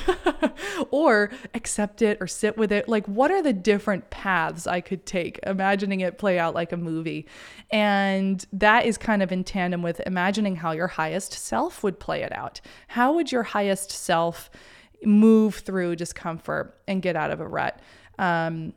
or 0.90 1.30
accept 1.52 2.00
it 2.00 2.16
or 2.20 2.26
sit 2.26 2.56
with 2.56 2.72
it? 2.72 2.88
Like, 2.88 3.06
what 3.06 3.30
are 3.30 3.42
the 3.42 3.52
different 3.52 4.08
paths 4.08 4.66
I 4.66 4.80
could 4.80 5.04
take? 5.04 5.38
Imagining 5.42 6.00
it 6.00 6.16
play 6.16 6.38
out 6.38 6.54
like 6.54 6.72
a 6.72 6.78
movie. 6.78 7.26
And 7.70 8.42
that 8.54 8.86
is 8.86 8.96
kind 8.96 9.22
of 9.22 9.32
in 9.32 9.44
tandem 9.44 9.82
with 9.82 10.00
imagining 10.06 10.56
how 10.56 10.72
your 10.72 10.86
highest 10.86 11.34
self 11.34 11.82
would 11.82 12.00
play 12.00 12.22
it 12.22 12.34
out 12.34 12.62
how 12.90 13.12
would 13.12 13.30
your 13.30 13.44
highest 13.44 13.92
self 13.92 14.50
move 15.04 15.54
through 15.54 15.94
discomfort 15.94 16.76
and 16.88 17.00
get 17.00 17.14
out 17.14 17.30
of 17.30 17.40
a 17.40 17.46
rut? 17.46 17.78
Um, 18.18 18.72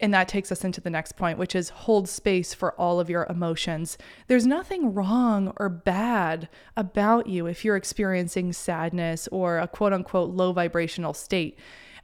and 0.00 0.12
that 0.12 0.26
takes 0.26 0.50
us 0.50 0.64
into 0.64 0.80
the 0.80 0.90
next 0.90 1.16
point, 1.16 1.38
which 1.38 1.54
is 1.54 1.68
hold 1.68 2.08
space 2.08 2.52
for 2.52 2.72
all 2.72 2.98
of 2.98 3.08
your 3.08 3.24
emotions. 3.30 3.96
There's 4.26 4.46
nothing 4.46 4.94
wrong 4.94 5.52
or 5.58 5.68
bad 5.68 6.48
about 6.76 7.28
you 7.28 7.46
if 7.46 7.64
you're 7.64 7.76
experiencing 7.76 8.52
sadness 8.52 9.28
or 9.30 9.58
a 9.58 9.68
quote 9.68 9.92
unquote 9.92 10.30
low 10.30 10.52
vibrational 10.52 11.14
state. 11.14 11.56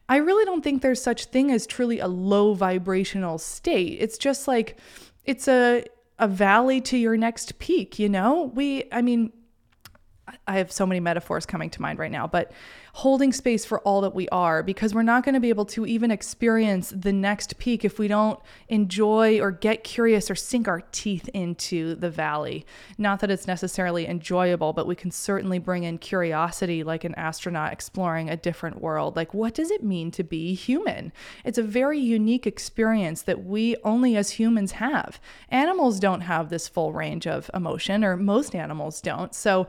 I 0.08 0.18
really 0.18 0.44
don't 0.44 0.62
think 0.62 0.80
there's 0.80 1.02
such 1.02 1.24
thing 1.24 1.50
as 1.50 1.66
truly 1.66 1.98
a 1.98 2.06
low 2.06 2.54
vibrational 2.54 3.38
state. 3.38 3.98
It's 4.00 4.16
just 4.16 4.46
like 4.46 4.78
it's 5.24 5.48
a 5.48 5.84
a 6.20 6.28
valley 6.28 6.80
to 6.82 6.96
your 6.96 7.16
next 7.16 7.58
peak, 7.58 7.98
you 7.98 8.08
know? 8.08 8.52
We 8.54 8.84
I 8.92 9.02
mean, 9.02 9.32
I 10.46 10.58
have 10.58 10.72
so 10.72 10.86
many 10.86 11.00
metaphors 11.00 11.46
coming 11.46 11.70
to 11.70 11.82
mind 11.82 11.98
right 11.98 12.10
now, 12.10 12.26
but 12.26 12.52
holding 12.98 13.32
space 13.32 13.64
for 13.64 13.78
all 13.82 14.00
that 14.00 14.12
we 14.12 14.28
are 14.30 14.60
because 14.60 14.92
we're 14.92 15.04
not 15.04 15.24
going 15.24 15.32
to 15.32 15.40
be 15.40 15.50
able 15.50 15.64
to 15.64 15.86
even 15.86 16.10
experience 16.10 16.92
the 16.96 17.12
next 17.12 17.56
peak 17.58 17.84
if 17.84 17.96
we 17.96 18.08
don't 18.08 18.40
enjoy 18.68 19.38
or 19.40 19.52
get 19.52 19.84
curious 19.84 20.28
or 20.28 20.34
sink 20.34 20.66
our 20.66 20.80
teeth 20.90 21.28
into 21.32 21.94
the 21.94 22.10
valley. 22.10 22.66
Not 22.98 23.20
that 23.20 23.30
it's 23.30 23.46
necessarily 23.46 24.08
enjoyable, 24.08 24.72
but 24.72 24.88
we 24.88 24.96
can 24.96 25.12
certainly 25.12 25.60
bring 25.60 25.84
in 25.84 25.98
curiosity 25.98 26.82
like 26.82 27.04
an 27.04 27.14
astronaut 27.14 27.72
exploring 27.72 28.28
a 28.28 28.36
different 28.36 28.82
world. 28.82 29.14
Like, 29.14 29.32
what 29.32 29.54
does 29.54 29.70
it 29.70 29.84
mean 29.84 30.10
to 30.10 30.24
be 30.24 30.54
human? 30.54 31.12
It's 31.44 31.58
a 31.58 31.62
very 31.62 32.00
unique 32.00 32.48
experience 32.48 33.22
that 33.22 33.44
we 33.44 33.76
only 33.84 34.16
as 34.16 34.30
humans 34.30 34.72
have. 34.72 35.20
Animals 35.50 36.00
don't 36.00 36.22
have 36.22 36.48
this 36.48 36.66
full 36.66 36.92
range 36.92 37.28
of 37.28 37.48
emotion, 37.54 38.02
or 38.02 38.16
most 38.16 38.56
animals 38.56 39.00
don't. 39.00 39.36
So, 39.36 39.68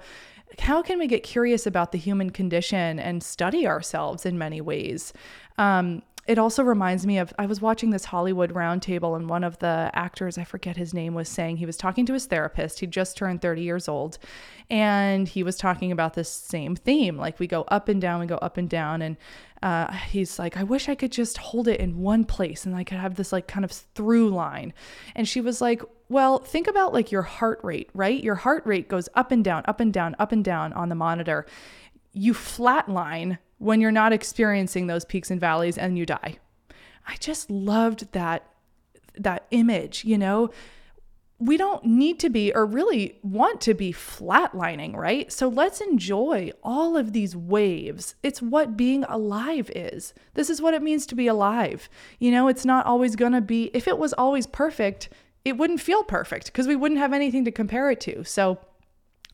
how 0.57 0.81
can 0.81 0.97
we 0.97 1.07
get 1.07 1.23
curious 1.23 1.67
about 1.67 1.91
the 1.91 1.97
human 1.97 2.31
condition 2.31 2.99
and 2.99 3.18
study 3.21 3.67
ourselves 3.67 4.25
in 4.25 4.37
many 4.37 4.61
ways? 4.61 5.13
Um, 5.57 6.03
it 6.29 6.37
also 6.37 6.61
reminds 6.61 7.07
me 7.07 7.17
of 7.17 7.33
I 7.39 7.47
was 7.47 7.59
watching 7.59 7.89
this 7.89 8.05
Hollywood 8.05 8.53
roundtable, 8.53 9.15
and 9.15 9.27
one 9.27 9.43
of 9.43 9.57
the 9.57 9.89
actors, 9.93 10.37
I 10.37 10.43
forget 10.43 10.77
his 10.77 10.93
name, 10.93 11.15
was 11.15 11.27
saying 11.27 11.57
he 11.57 11.65
was 11.65 11.75
talking 11.75 12.05
to 12.05 12.13
his 12.13 12.27
therapist. 12.27 12.79
He 12.79 12.85
just 12.85 13.17
turned 13.17 13.41
30 13.41 13.63
years 13.63 13.87
old, 13.87 14.19
and 14.69 15.27
he 15.27 15.41
was 15.41 15.57
talking 15.57 15.91
about 15.91 16.13
this 16.13 16.31
same 16.31 16.75
theme. 16.75 17.17
Like 17.17 17.39
we 17.39 17.47
go 17.47 17.63
up 17.69 17.89
and 17.89 17.99
down, 17.99 18.19
we 18.19 18.27
go 18.27 18.35
up 18.35 18.57
and 18.57 18.69
down, 18.69 19.01
and 19.01 19.17
uh, 19.61 19.91
he's 19.91 20.39
like, 20.39 20.55
I 20.55 20.63
wish 20.63 20.87
I 20.87 20.95
could 20.95 21.11
just 21.11 21.37
hold 21.37 21.67
it 21.67 21.79
in 21.79 21.99
one 21.99 22.23
place 22.23 22.65
and 22.65 22.75
I 22.75 22.83
could 22.83 22.97
have 22.97 23.15
this 23.15 23.33
like 23.33 23.47
kind 23.47 23.65
of 23.65 23.71
through 23.71 24.29
line. 24.29 24.73
And 25.15 25.27
she 25.27 25.41
was 25.41 25.59
like, 25.59 25.81
well, 26.07 26.39
think 26.39 26.67
about 26.67 26.93
like 26.93 27.11
your 27.11 27.23
heart 27.23 27.59
rate, 27.61 27.89
right? 27.93 28.23
Your 28.23 28.35
heart 28.35 28.65
rate 28.65 28.87
goes 28.87 29.09
up 29.15 29.31
and 29.31 29.43
down, 29.43 29.63
up 29.67 29.79
and 29.79 29.91
down, 29.91 30.15
up 30.17 30.31
and 30.31 30.43
down 30.45 30.73
on 30.73 30.89
the 30.89 30.95
monitor. 30.95 31.45
You 32.13 32.33
flatline 32.33 33.37
when 33.59 33.81
you're 33.81 33.91
not 33.91 34.13
experiencing 34.13 34.87
those 34.87 35.05
peaks 35.05 35.29
and 35.29 35.39
valleys 35.39 35.77
and 35.77 35.97
you 35.97 36.05
die. 36.05 36.37
I 37.07 37.15
just 37.17 37.49
loved 37.49 38.11
that 38.13 38.45
that 39.15 39.45
image, 39.51 40.05
you 40.05 40.17
know? 40.17 40.49
We 41.39 41.55
don't 41.55 41.85
need 41.85 42.19
to 42.19 42.29
be 42.29 42.53
or 42.53 42.65
really 42.65 43.17
want 43.23 43.61
to 43.61 43.73
be 43.73 43.93
flatlining, 43.93 44.95
right? 44.95 45.31
So 45.31 45.47
let's 45.47 45.79
enjoy 45.79 46.51
all 46.63 46.97
of 46.97 47.13
these 47.13 47.33
waves. 47.35 48.15
It's 48.23 48.41
what 48.41 48.75
being 48.75 49.05
alive 49.05 49.71
is. 49.73 50.13
This 50.33 50.49
is 50.49 50.61
what 50.61 50.73
it 50.73 50.81
means 50.81 51.05
to 51.07 51.15
be 51.15 51.27
alive. 51.27 51.89
You 52.19 52.31
know, 52.31 52.49
it's 52.49 52.65
not 52.65 52.85
always 52.85 53.15
going 53.15 53.31
to 53.31 53.41
be 53.41 53.71
if 53.73 53.87
it 53.87 53.97
was 53.97 54.13
always 54.13 54.47
perfect, 54.47 55.09
it 55.45 55.57
wouldn't 55.57 55.79
feel 55.79 56.03
perfect 56.03 56.47
because 56.47 56.67
we 56.67 56.75
wouldn't 56.75 56.99
have 56.99 57.13
anything 57.13 57.45
to 57.45 57.51
compare 57.51 57.89
it 57.89 58.01
to. 58.01 58.23
So 58.25 58.59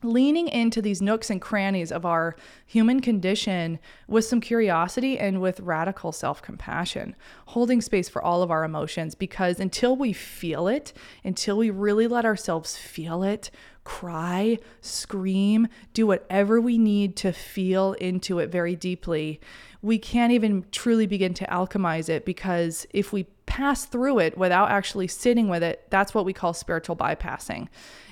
leaning 0.02 0.48
into 0.48 0.82
these 0.82 1.00
nooks 1.00 1.30
and 1.30 1.40
crannies 1.40 1.90
of 1.90 2.04
our 2.04 2.36
human 2.66 3.00
condition 3.00 3.78
with 4.06 4.24
some 4.24 4.40
curiosity 4.40 5.18
and 5.18 5.40
with 5.40 5.60
radical 5.60 6.12
self 6.12 6.42
compassion, 6.42 7.16
holding 7.46 7.80
space 7.80 8.08
for 8.08 8.22
all 8.22 8.42
of 8.42 8.50
our 8.50 8.64
emotions 8.64 9.14
because 9.14 9.58
until 9.58 9.96
we 9.96 10.12
feel 10.12 10.68
it, 10.68 10.92
until 11.24 11.56
we 11.56 11.70
really 11.70 12.06
let 12.06 12.24
ourselves 12.24 12.76
feel 12.76 13.22
it, 13.22 13.50
cry, 13.84 14.58
scream, 14.80 15.66
do 15.94 16.06
whatever 16.06 16.60
we 16.60 16.76
need 16.76 17.16
to 17.16 17.32
feel 17.32 17.94
into 17.94 18.38
it 18.38 18.50
very 18.50 18.76
deeply, 18.76 19.40
we 19.80 19.98
can't 19.98 20.32
even 20.32 20.64
truly 20.72 21.06
begin 21.06 21.32
to 21.32 21.46
alchemize 21.46 22.08
it 22.08 22.24
because 22.24 22.86
if 22.90 23.12
we 23.12 23.24
pass 23.46 23.86
through 23.86 24.18
it 24.18 24.36
without 24.36 24.70
actually 24.70 25.06
sitting 25.06 25.48
with 25.48 25.62
it, 25.62 25.86
that's 25.88 26.12
what 26.12 26.24
we 26.24 26.32
call 26.32 26.52
spiritual 26.52 26.96
bypassing. 26.96 27.68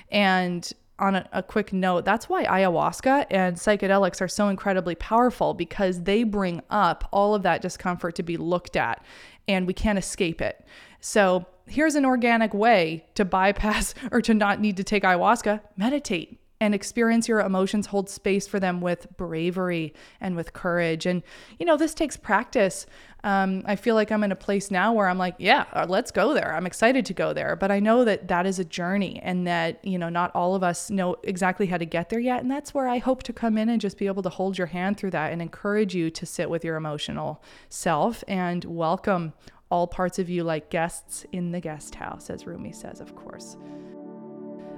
And 0.09 0.71
on 0.97 1.15
a, 1.15 1.29
a, 1.33 1.43
quick 1.43 1.73
note, 1.73 2.05
that's 2.05 2.29
why 2.29 2.45
ayahuasca 2.45 3.25
and 3.29 3.57
psychedelics 3.57 4.21
are 4.21 4.27
so 4.27 4.47
incredibly 4.47 4.95
powerful 4.95 5.53
because 5.53 6.03
they 6.03 6.23
bring 6.23 6.61
up 6.69 7.07
all 7.11 7.35
of 7.35 7.43
that 7.43 7.61
discomfort 7.61 8.15
to 8.15 8.23
be 8.23 8.37
looked 8.37 8.75
at 8.75 9.03
and 9.47 9.67
we 9.67 9.73
can't 9.73 9.99
escape 9.99 10.41
it. 10.41 10.65
So, 11.01 11.45
here's 11.67 11.95
an 11.95 12.05
organic 12.05 12.53
way 12.53 13.05
to 13.15 13.25
bypass 13.25 13.93
or 14.11 14.21
to 14.21 14.33
not 14.33 14.61
need 14.61 14.77
to 14.77 14.83
take 14.83 15.03
ayahuasca 15.03 15.61
meditate 15.75 16.39
and 16.61 16.73
experience 16.73 17.27
your 17.27 17.41
emotions, 17.41 17.87
hold 17.87 18.09
space 18.09 18.47
for 18.47 18.59
them 18.59 18.79
with 18.79 19.07
bravery 19.17 19.93
and 20.21 20.35
with 20.35 20.53
courage. 20.53 21.05
And, 21.05 21.21
you 21.59 21.65
know, 21.65 21.75
this 21.75 21.93
takes 21.93 22.15
practice. 22.15 22.85
Um, 23.25 23.63
I 23.65 23.75
feel 23.75 23.95
like 23.95 24.11
I'm 24.11 24.23
in 24.23 24.31
a 24.31 24.37
place 24.37 24.71
now 24.71 24.93
where 24.93 25.07
I'm 25.07 25.17
like, 25.17 25.35
yeah, 25.37 25.65
uh, 25.73 25.85
let's 25.89 26.11
go 26.11 26.33
there. 26.33 26.55
I'm 26.55 26.65
excited 26.65 27.05
to 27.07 27.13
go 27.13 27.33
there. 27.33 27.55
But 27.55 27.71
I 27.71 27.79
know 27.79 28.05
that 28.05 28.29
that 28.29 28.45
is 28.45 28.59
a 28.59 28.65
journey 28.65 29.19
and 29.21 29.45
that, 29.47 29.83
you 29.83 29.97
know, 29.97 30.09
not 30.09 30.31
all 30.33 30.55
of 30.55 30.63
us 30.63 30.89
know 30.89 31.17
exactly 31.23 31.65
how 31.65 31.77
to 31.77 31.85
get 31.85 32.09
there 32.09 32.19
yet. 32.19 32.41
And 32.41 32.49
that's 32.49 32.73
where 32.73 32.87
I 32.87 32.99
hope 32.99 33.23
to 33.23 33.33
come 33.33 33.57
in 33.57 33.67
and 33.67 33.81
just 33.81 33.97
be 33.97 34.07
able 34.07 34.23
to 34.23 34.29
hold 34.29 34.57
your 34.57 34.67
hand 34.67 34.97
through 34.97 35.11
that 35.11 35.33
and 35.33 35.41
encourage 35.41 35.93
you 35.93 36.09
to 36.11 36.25
sit 36.25 36.49
with 36.49 36.63
your 36.63 36.77
emotional 36.77 37.43
self 37.67 38.23
and 38.27 38.63
welcome 38.63 39.33
all 39.69 39.87
parts 39.87 40.19
of 40.19 40.29
you 40.29 40.43
like 40.43 40.69
guests 40.69 41.25
in 41.31 41.51
the 41.51 41.59
guest 41.59 41.95
house, 41.95 42.29
as 42.29 42.45
Rumi 42.45 42.71
says, 42.71 43.01
of 43.01 43.15
course 43.15 43.57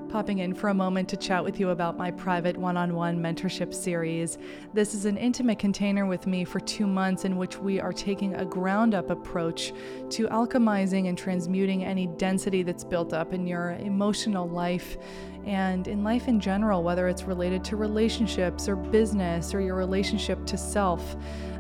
popping 0.10 0.40
in 0.40 0.54
for 0.54 0.70
a 0.70 0.74
moment 0.74 1.10
to 1.10 1.18
chat 1.18 1.44
with 1.44 1.60
you 1.60 1.70
about 1.70 1.98
my 1.98 2.10
private 2.12 2.56
one 2.56 2.78
on 2.78 2.94
one 2.96 3.20
mentorship 3.20 3.74
series. 3.74 4.38
This 4.74 4.94
is 4.94 5.06
an 5.06 5.18
intimate 5.18 5.60
container 5.60 6.06
with 6.06 6.28
me 6.28 6.46
for 6.46 6.60
two 6.62 6.88
months 6.88 7.26
in 7.26 7.38
which 7.38 7.58
we 7.58 7.80
are 7.80 7.92
taking 7.92 8.36
a 8.36 8.46
ground 8.46 8.94
up 8.94 9.10
approach 9.10 9.74
to 10.12 10.28
alchemizing 10.28 11.10
and 11.10 11.18
transmuting 11.18 11.84
any 11.84 12.08
density 12.08 12.64
that's 12.64 12.84
built 12.84 13.14
up 13.14 13.34
in 13.34 13.46
your 13.46 13.72
emotional 13.80 14.48
life 14.48 14.98
and 15.46 15.88
in 15.88 16.04
life 16.04 16.28
in 16.28 16.40
general, 16.40 16.84
whether 16.84 17.08
it's 17.08 17.24
related 17.24 17.64
to 17.64 17.76
relationships 17.76 18.68
or 18.68 18.76
business 18.76 19.54
or 19.54 19.62
your 19.62 19.76
relationship 19.76 20.46
to 20.46 20.58
self. 20.58 21.16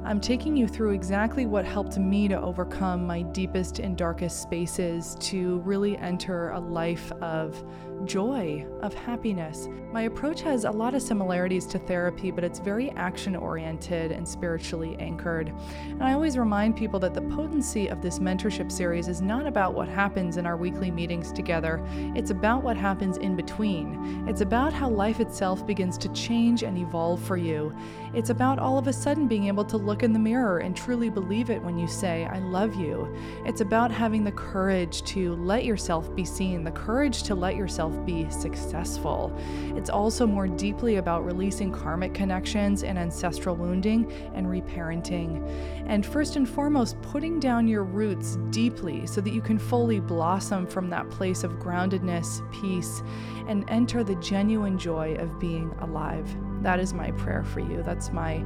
I'm 0.07 0.21
taking 0.21 0.55
you 0.55 0.69
through 0.69 0.91
exactly 0.91 1.45
what 1.45 1.65
helped 1.65 1.97
me 1.97 2.29
to 2.29 2.39
overcome 2.39 3.05
my 3.05 3.23
deepest 3.23 3.79
and 3.79 3.97
darkest 3.97 4.41
spaces 4.41 5.17
to 5.19 5.59
really 5.65 5.97
enter 5.97 6.51
a 6.51 6.59
life 6.61 7.11
of 7.21 7.61
joy, 8.05 8.65
of 8.81 8.93
happiness. 8.93 9.67
My 9.91 10.03
approach 10.03 10.41
has 10.43 10.63
a 10.63 10.71
lot 10.71 10.93
of 10.93 11.01
similarities 11.01 11.65
to 11.67 11.79
therapy, 11.79 12.31
but 12.31 12.45
it's 12.45 12.59
very 12.59 12.91
action 12.91 13.35
oriented 13.35 14.13
and 14.13 14.25
spiritually 14.25 14.95
anchored. 14.99 15.53
And 15.89 16.03
I 16.03 16.13
always 16.13 16.37
remind 16.37 16.77
people 16.77 16.99
that 17.01 17.13
the 17.13 17.21
potency 17.23 17.87
of 17.87 18.01
this 18.01 18.19
mentorship 18.19 18.71
series 18.71 19.09
is 19.09 19.21
not 19.21 19.45
about 19.45 19.73
what 19.73 19.89
happens 19.89 20.37
in 20.37 20.45
our 20.45 20.55
weekly 20.55 20.91
meetings 20.91 21.33
together, 21.33 21.85
it's 22.15 22.31
about 22.31 22.63
what 22.63 22.77
happens 22.77 23.17
in 23.17 23.35
between. 23.35 24.25
It's 24.27 24.41
about 24.41 24.71
how 24.71 24.89
life 24.89 25.19
itself 25.19 25.65
begins 25.65 25.97
to 25.97 26.09
change 26.09 26.63
and 26.63 26.77
evolve 26.77 27.21
for 27.21 27.35
you. 27.35 27.75
It's 28.13 28.29
about 28.29 28.59
all 28.59 28.77
of 28.77 28.87
a 28.87 28.93
sudden 28.93 29.27
being 29.27 29.47
able 29.47 29.65
to 29.65 29.77
look 29.97 30.03
in 30.03 30.13
the 30.13 30.19
mirror 30.19 30.59
and 30.59 30.77
truly 30.77 31.09
believe 31.09 31.49
it 31.49 31.59
when 31.59 31.75
you 31.75 31.87
say, 31.87 32.25
I 32.25 32.37
love 32.37 32.75
you. 32.75 33.11
It's 33.45 33.61
about 33.61 33.89
having 33.89 34.23
the 34.23 34.31
courage 34.31 35.01
to 35.05 35.33
let 35.37 35.65
yourself 35.65 36.15
be 36.15 36.23
seen, 36.23 36.63
the 36.63 36.69
courage 36.69 37.23
to 37.23 37.33
let 37.33 37.55
yourself 37.55 38.05
be 38.05 38.29
successful. 38.29 39.35
It's 39.75 39.89
also 39.89 40.27
more 40.27 40.47
deeply 40.47 40.97
about 40.97 41.25
releasing 41.25 41.71
karmic 41.71 42.13
connections 42.13 42.83
and 42.83 42.99
ancestral 42.99 43.55
wounding 43.55 44.11
and 44.35 44.45
reparenting. 44.45 45.41
And 45.87 46.05
first 46.05 46.35
and 46.35 46.47
foremost, 46.47 47.01
putting 47.01 47.39
down 47.39 47.67
your 47.67 47.83
roots 47.83 48.37
deeply 48.51 49.07
so 49.07 49.19
that 49.21 49.33
you 49.33 49.41
can 49.41 49.57
fully 49.57 49.99
blossom 49.99 50.67
from 50.67 50.91
that 50.91 51.09
place 51.09 51.43
of 51.43 51.53
groundedness, 51.53 52.43
peace, 52.61 53.01
and 53.47 53.67
enter 53.67 54.03
the 54.03 54.15
genuine 54.17 54.77
joy 54.77 55.15
of 55.15 55.39
being 55.39 55.75
alive. 55.79 56.35
That 56.61 56.79
is 56.79 56.93
my 56.93 57.11
prayer 57.11 57.43
for 57.43 57.59
you. 57.59 57.83
That's 57.83 58.11
my 58.11 58.43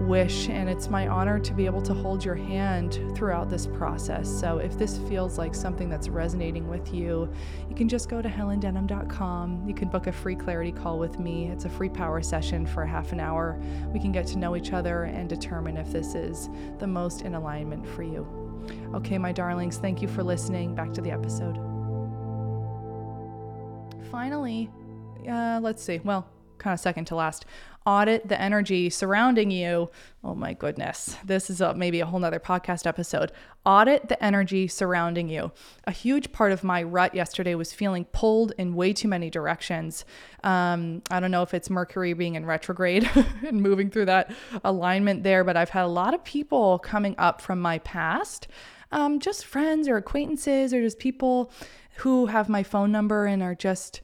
wish, 0.00 0.48
and 0.48 0.68
it's 0.68 0.88
my 0.88 1.06
honor 1.08 1.38
to 1.38 1.52
be 1.54 1.66
able 1.66 1.82
to 1.82 1.94
hold 1.94 2.24
your 2.24 2.34
hand 2.34 3.00
throughout 3.14 3.48
this 3.48 3.66
process. 3.66 4.28
So, 4.28 4.58
if 4.58 4.76
this 4.78 4.98
feels 5.08 5.38
like 5.38 5.54
something 5.54 5.88
that's 5.88 6.08
resonating 6.08 6.68
with 6.68 6.92
you, 6.92 7.32
you 7.68 7.76
can 7.76 7.88
just 7.88 8.08
go 8.08 8.20
to 8.20 8.28
helendenham.com. 8.28 9.66
You 9.66 9.74
can 9.74 9.88
book 9.88 10.06
a 10.06 10.12
free 10.12 10.34
clarity 10.34 10.72
call 10.72 10.98
with 10.98 11.18
me. 11.18 11.48
It's 11.48 11.64
a 11.64 11.70
free 11.70 11.88
power 11.88 12.20
session 12.22 12.66
for 12.66 12.84
half 12.84 13.12
an 13.12 13.20
hour. 13.20 13.60
We 13.92 14.00
can 14.00 14.12
get 14.12 14.26
to 14.28 14.38
know 14.38 14.56
each 14.56 14.72
other 14.72 15.04
and 15.04 15.28
determine 15.28 15.76
if 15.76 15.92
this 15.92 16.14
is 16.14 16.48
the 16.78 16.86
most 16.86 17.22
in 17.22 17.34
alignment 17.34 17.86
for 17.86 18.02
you. 18.02 18.26
Okay, 18.94 19.18
my 19.18 19.32
darlings, 19.32 19.78
thank 19.78 20.02
you 20.02 20.08
for 20.08 20.22
listening. 20.22 20.74
Back 20.74 20.92
to 20.94 21.00
the 21.00 21.10
episode. 21.10 21.56
Finally, 24.10 24.70
uh, 25.28 25.60
let's 25.62 25.82
see. 25.82 26.00
Well, 26.04 26.28
kind 26.62 26.72
of 26.72 26.80
second 26.80 27.06
to 27.06 27.14
last 27.14 27.44
audit 27.84 28.28
the 28.28 28.40
energy 28.40 28.88
surrounding 28.88 29.50
you. 29.50 29.90
Oh 30.22 30.34
my 30.34 30.52
goodness 30.52 31.16
this 31.24 31.50
is 31.50 31.60
a, 31.60 31.74
maybe 31.74 32.00
a 32.00 32.06
whole 32.06 32.20
nother 32.20 32.38
podcast 32.38 32.86
episode. 32.86 33.32
Audit 33.66 34.08
the 34.08 34.22
energy 34.24 34.68
surrounding 34.68 35.28
you. 35.28 35.52
A 35.84 35.90
huge 35.90 36.32
part 36.32 36.52
of 36.52 36.62
my 36.62 36.82
rut 36.82 37.14
yesterday 37.14 37.54
was 37.54 37.72
feeling 37.72 38.04
pulled 38.06 38.52
in 38.56 38.74
way 38.74 38.92
too 38.92 39.08
many 39.08 39.30
directions. 39.30 40.04
Um, 40.44 41.02
i 41.10 41.20
don't 41.20 41.30
know 41.30 41.42
if 41.42 41.54
it's 41.54 41.70
mercury 41.70 42.12
being 42.12 42.34
in 42.34 42.46
retrograde 42.46 43.08
and 43.46 43.60
moving 43.62 43.90
through 43.90 44.06
that 44.06 44.32
alignment 44.64 45.22
there 45.22 45.44
but 45.44 45.56
i've 45.56 45.70
had 45.70 45.84
a 45.84 45.88
lot 45.88 46.14
of 46.14 46.24
people 46.24 46.78
coming 46.80 47.14
up 47.16 47.40
from 47.40 47.60
my 47.60 47.78
past 47.78 48.48
um, 48.90 49.20
just 49.20 49.46
friends 49.46 49.88
or 49.88 49.96
acquaintances 49.96 50.74
or 50.74 50.80
just 50.80 50.98
people 50.98 51.50
who 51.98 52.26
have 52.26 52.48
my 52.48 52.62
phone 52.62 52.92
number 52.92 53.26
and 53.26 53.42
are 53.42 53.54
just 53.54 54.00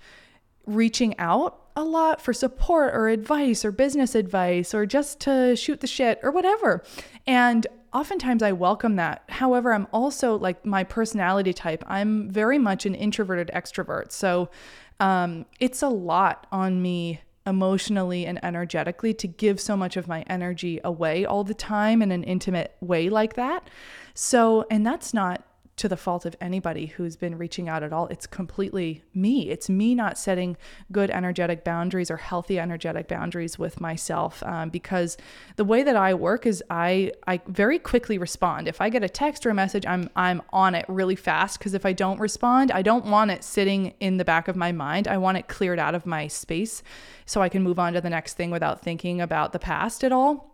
reaching 0.67 1.19
out 1.19 1.68
a 1.79 1.85
lot 1.85 2.21
for 2.21 2.33
support 2.33 2.93
or 2.93 3.09
advice 3.09 3.65
or 3.65 3.71
business 3.71 4.17
advice 4.17 4.75
or 4.75 4.85
just 4.85 5.21
to 5.21 5.55
shoot 5.55 5.81
the 5.81 5.87
shit 5.87 6.19
or 6.25 6.33
whatever. 6.33 6.83
And 7.25 7.69
oftentimes 7.93 8.43
I 8.43 8.51
welcome 8.51 8.97
that. 8.97 9.23
However, 9.29 9.73
I'm 9.73 9.87
also 9.93 10.37
like 10.37 10.67
my 10.67 10.83
personality 10.83 11.53
type, 11.53 11.85
I'm 11.87 12.29
very 12.31 12.59
much 12.59 12.85
an 12.85 12.97
introverted 12.97 13.53
extrovert. 13.55 14.11
So 14.11 14.51
um, 14.99 15.47
it's 15.61 15.81
a 15.81 15.89
lot 15.89 16.49
on 16.51 16.83
me 16.83 17.21
emotionally 17.47 18.27
and 18.27 18.45
energetically 18.45 19.15
to 19.15 19.29
give 19.29 19.61
so 19.61 19.77
much 19.77 19.97
of 19.97 20.09
my 20.09 20.23
energy 20.23 20.81
away 20.83 21.25
all 21.25 21.45
the 21.45 21.55
time 21.55 22.03
in 22.03 22.11
an 22.11 22.25
intimate 22.25 22.77
way 22.81 23.09
like 23.09 23.35
that. 23.35 23.71
So, 24.15 24.67
and 24.69 24.85
that's 24.85 25.15
not 25.15 25.45
to 25.79 25.89
the 25.89 25.97
fault 25.97 26.27
of 26.27 26.37
anybody 26.41 26.87
who's 26.87 27.17
been 27.17 27.39
reaching 27.39 27.69
out 27.69 27.83
at 27.83 27.93
all. 27.93 28.07
It's 28.09 28.27
completely 28.27 29.03
me. 29.15 29.51
It's 29.51 29.69
me 29.69 29.95
not 29.95 30.19
setting 30.19 30.57
good 30.93 31.11
energetic 31.11 31.65
boundaries 31.65 32.11
or 32.11 32.17
healthy 32.17 32.59
energetic 32.59 33.09
boundaries 33.09 33.59
with 33.59 33.81
myself. 33.81 34.43
Um, 34.43 34.69
because 34.71 35.17
the 35.57 35.65
way 35.65 35.83
that 35.83 35.97
I 35.97 36.15
work 36.15 36.47
is 36.47 36.63
I 36.71 37.13
I 37.27 37.41
very 37.47 37.79
quickly 37.79 38.19
respond. 38.19 38.69
If 38.69 38.81
I 38.81 38.91
get 38.91 39.03
a 39.03 39.09
text 39.09 39.47
or 39.47 39.51
a 39.51 39.55
message, 39.55 39.87
I'm 39.87 40.11
I'm 40.17 40.43
on 40.53 40.75
it 40.75 40.85
really 40.89 41.17
fast. 41.17 41.59
Because 41.59 41.75
if 41.75 41.87
I 41.87 41.93
don't 41.93 42.21
respond, 42.21 42.71
I 42.73 42.83
don't 42.83 43.07
want 43.07 43.31
it 43.31 43.45
sitting 43.45 43.95
in 44.01 44.17
the 44.17 44.25
back 44.25 44.49
of 44.49 44.57
my 44.57 44.73
mind. 44.73 45.09
I 45.09 45.19
want 45.19 45.39
it 45.39 45.49
cleared 45.49 45.79
out 45.79 45.95
of 45.95 46.07
my 46.07 46.27
space 46.27 46.83
so 47.25 47.43
I 47.43 47.49
can 47.49 47.63
move 47.63 47.79
on 47.79 47.93
to 47.93 48.01
the 48.01 48.11
next 48.11 48.35
thing 48.35 48.51
without 48.51 48.83
thinking 48.83 49.21
about 49.21 49.53
the 49.53 49.59
past 49.59 50.03
at 50.03 50.13
all. 50.13 50.48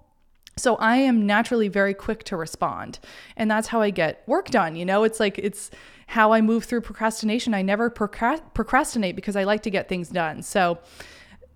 So 0.56 0.76
I 0.76 0.96
am 0.96 1.26
naturally 1.26 1.68
very 1.68 1.94
quick 1.94 2.24
to 2.24 2.36
respond. 2.36 2.98
And 3.36 3.50
that's 3.50 3.68
how 3.68 3.80
I 3.80 3.90
get 3.90 4.22
work 4.26 4.50
done. 4.50 4.76
You 4.76 4.84
know, 4.84 5.04
it's 5.04 5.20
like 5.20 5.38
it's 5.38 5.70
how 6.06 6.32
I 6.32 6.40
move 6.40 6.64
through 6.64 6.82
procrastination. 6.82 7.54
I 7.54 7.62
never 7.62 7.90
procrastinate 7.90 9.16
because 9.16 9.36
I 9.36 9.44
like 9.44 9.62
to 9.62 9.70
get 9.70 9.88
things 9.88 10.10
done. 10.10 10.42
So, 10.42 10.78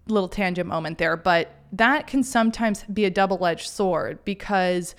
little 0.09 0.29
tangent 0.29 0.67
moment 0.67 0.97
there, 0.97 1.19
but 1.19 1.55
that 1.71 2.07
can 2.07 2.23
sometimes 2.23 2.83
be 2.85 3.05
a 3.05 3.11
double 3.11 3.45
edged 3.45 3.69
sword 3.69 4.25
because 4.25 4.95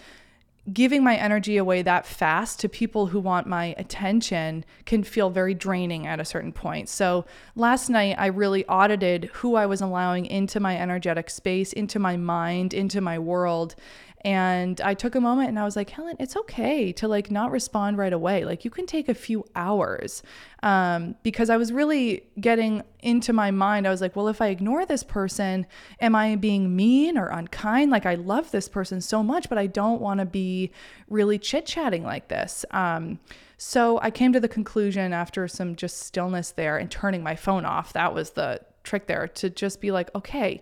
giving 0.74 1.04
my 1.04 1.16
energy 1.16 1.58
away 1.58 1.82
that 1.82 2.06
fast 2.06 2.60
to 2.60 2.70
people 2.70 3.08
who 3.08 3.20
want 3.20 3.48
my 3.48 3.74
attention 3.78 4.66
can 4.86 5.04
feel 5.04 5.30
very 5.30 5.54
draining 5.54 6.06
at 6.06 6.20
a 6.20 6.26
certain 6.26 6.52
point. 6.52 6.90
So 6.90 7.26
last 7.56 7.90
night, 7.90 8.16
I 8.18 8.28
really 8.28 8.66
audited 8.68 9.30
who 9.34 9.56
I 9.56 9.66
was 9.66 9.82
allowing 9.82 10.26
into 10.26 10.60
my 10.60 10.78
energetic 10.78 11.30
space, 11.30 11.74
into 11.74 12.00
my 12.00 12.18
mind, 12.18 12.74
into 12.74 13.02
my 13.02 13.18
world. 13.18 13.76
And 14.22 14.82
I 14.82 14.94
took 14.94 15.16
a 15.16 15.22
moment 15.22 15.50
and 15.50 15.58
I 15.58 15.64
was 15.64 15.76
like, 15.76 15.90
Helen, 15.90 16.18
it's 16.20 16.36
okay 16.36 16.92
to 16.94 17.08
like 17.08 17.32
not 17.32 17.52
respond 17.52 17.98
right 17.98 18.12
away. 18.12 18.44
Like 18.44 18.66
you 18.66 18.72
can 18.72 18.86
take 18.86 19.08
a 19.08 19.14
few 19.14 19.46
hours. 19.56 20.24
Um, 20.62 21.16
because 21.24 21.50
I 21.50 21.56
was 21.56 21.72
really 21.72 22.24
getting 22.40 22.84
into 23.00 23.32
my 23.32 23.50
mind. 23.52 23.88
I 23.88 23.92
was 23.92 24.02
like, 24.02 24.16
well, 24.16 24.28
if 24.28 24.42
I 24.42 24.48
ignore 24.48 24.86
this 24.86 25.04
person, 25.04 25.66
am 26.02 26.16
I 26.16 26.36
being 26.36 26.76
mean 26.76 27.18
or 27.18 27.28
unkind? 27.28 27.92
Like 27.92 28.06
I 28.06 28.16
love 28.16 28.52
this 28.52 28.68
person 28.68 29.00
so 29.00 29.24
much, 29.24 29.48
but 29.48 29.58
I 29.58 29.68
don't 29.68 30.02
want 30.02 30.20
to 30.20 30.26
be 30.26 30.72
really 31.10 31.40
chit 31.40 31.66
chatting 31.66 32.04
like 32.04 32.28
this. 32.28 32.66
Um, 32.72 33.20
so 33.58 34.00
I 34.02 34.12
came 34.12 34.34
to 34.34 34.40
the 34.40 34.48
conclusion 34.48 35.14
after 35.14 35.48
some 35.48 35.76
just 35.76 36.00
stillness 36.00 36.52
there 36.52 36.78
and 36.78 36.92
turning 36.92 37.24
my 37.24 37.36
phone 37.36 37.66
off. 37.66 37.94
That 37.94 38.14
was 38.14 38.32
the 38.32 38.62
trick 38.84 39.08
there 39.08 39.28
to 39.28 39.50
just 39.50 39.82
be 39.82 39.92
like, 39.92 40.14
okay, 40.16 40.62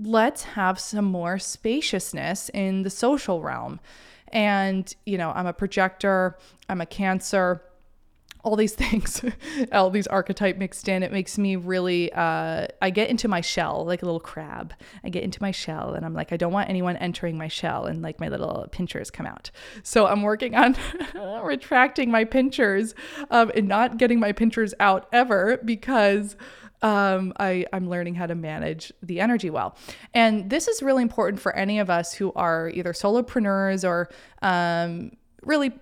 let's 0.00 0.42
have 0.44 0.78
some 0.78 1.04
more 1.04 1.38
spaciousness 1.38 2.50
in 2.54 2.82
the 2.82 2.90
social 2.90 3.42
realm. 3.42 3.80
And, 4.28 4.94
you 5.06 5.18
know, 5.18 5.32
I'm 5.34 5.46
a 5.46 5.52
projector, 5.52 6.36
I'm 6.68 6.80
a 6.80 6.86
cancer, 6.86 7.62
all 8.44 8.56
these 8.56 8.74
things, 8.74 9.22
all 9.72 9.90
these 9.90 10.06
archetype 10.06 10.56
mixed 10.56 10.88
in. 10.88 11.02
It 11.02 11.12
makes 11.12 11.38
me 11.38 11.56
really, 11.56 12.12
uh, 12.12 12.66
I 12.80 12.90
get 12.90 13.10
into 13.10 13.28
my 13.28 13.40
shell 13.40 13.84
like 13.84 14.02
a 14.02 14.04
little 14.04 14.20
crab. 14.20 14.74
I 15.02 15.08
get 15.08 15.22
into 15.22 15.42
my 15.42 15.50
shell 15.50 15.94
and 15.94 16.04
I'm 16.04 16.14
like, 16.14 16.32
I 16.32 16.36
don't 16.36 16.52
want 16.52 16.68
anyone 16.68 16.96
entering 16.96 17.36
my 17.36 17.48
shell 17.48 17.86
and 17.86 18.02
like 18.02 18.20
my 18.20 18.28
little 18.28 18.66
pinchers 18.70 19.10
come 19.10 19.26
out. 19.26 19.50
So 19.82 20.06
I'm 20.06 20.22
working 20.22 20.54
on 20.54 20.76
retracting 21.42 22.10
my 22.10 22.24
pinchers 22.24 22.94
um, 23.30 23.50
and 23.54 23.66
not 23.66 23.98
getting 23.98 24.20
my 24.20 24.32
pinchers 24.32 24.74
out 24.78 25.08
ever 25.12 25.58
because 25.64 26.36
um, 26.82 27.32
I, 27.38 27.66
I'm 27.72 27.88
learning 27.88 28.14
how 28.14 28.26
to 28.26 28.34
manage 28.34 28.92
the 29.02 29.20
energy 29.20 29.50
well. 29.50 29.76
And 30.14 30.50
this 30.50 30.68
is 30.68 30.82
really 30.82 31.02
important 31.02 31.40
for 31.40 31.54
any 31.54 31.78
of 31.78 31.90
us 31.90 32.14
who 32.14 32.32
are 32.34 32.70
either 32.70 32.92
solopreneurs 32.92 33.86
or 33.88 34.08
um, 34.42 35.12
really 35.42 35.72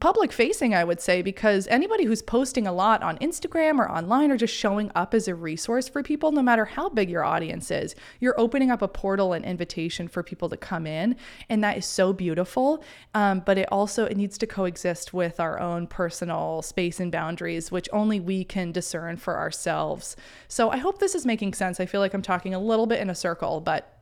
public 0.00 0.32
facing, 0.32 0.74
I 0.74 0.84
would 0.84 1.00
say, 1.00 1.22
because 1.22 1.66
anybody 1.68 2.04
who's 2.04 2.22
posting 2.22 2.66
a 2.66 2.72
lot 2.72 3.02
on 3.02 3.18
Instagram 3.18 3.78
or 3.78 3.90
online 3.90 4.30
or 4.30 4.36
just 4.36 4.54
showing 4.54 4.90
up 4.94 5.14
as 5.14 5.28
a 5.28 5.34
resource 5.34 5.88
for 5.88 6.02
people, 6.02 6.32
no 6.32 6.42
matter 6.42 6.64
how 6.64 6.88
big 6.88 7.10
your 7.10 7.24
audience 7.24 7.70
is, 7.70 7.94
you're 8.20 8.38
opening 8.38 8.70
up 8.70 8.82
a 8.82 8.88
portal 8.88 9.32
and 9.32 9.44
invitation 9.44 10.08
for 10.08 10.22
people 10.22 10.48
to 10.48 10.56
come 10.56 10.86
in. 10.86 11.16
And 11.48 11.62
that 11.64 11.78
is 11.78 11.86
so 11.86 12.12
beautiful. 12.12 12.82
Um, 13.14 13.42
but 13.44 13.58
it 13.58 13.68
also 13.70 14.04
it 14.04 14.16
needs 14.16 14.38
to 14.38 14.46
coexist 14.46 15.12
with 15.12 15.40
our 15.40 15.60
own 15.60 15.86
personal 15.86 16.62
space 16.62 17.00
and 17.00 17.10
boundaries, 17.10 17.70
which 17.70 17.88
only 17.92 18.20
we 18.20 18.44
can 18.44 18.72
discern 18.72 19.16
for 19.16 19.36
ourselves. 19.38 20.16
So 20.48 20.70
I 20.70 20.76
hope 20.76 20.98
this 20.98 21.14
is 21.14 21.26
making 21.26 21.54
sense. 21.54 21.80
I 21.80 21.86
feel 21.86 22.00
like 22.00 22.14
I'm 22.14 22.22
talking 22.22 22.54
a 22.54 22.60
little 22.60 22.86
bit 22.86 23.00
in 23.00 23.10
a 23.10 23.14
circle, 23.14 23.60
but 23.60 23.96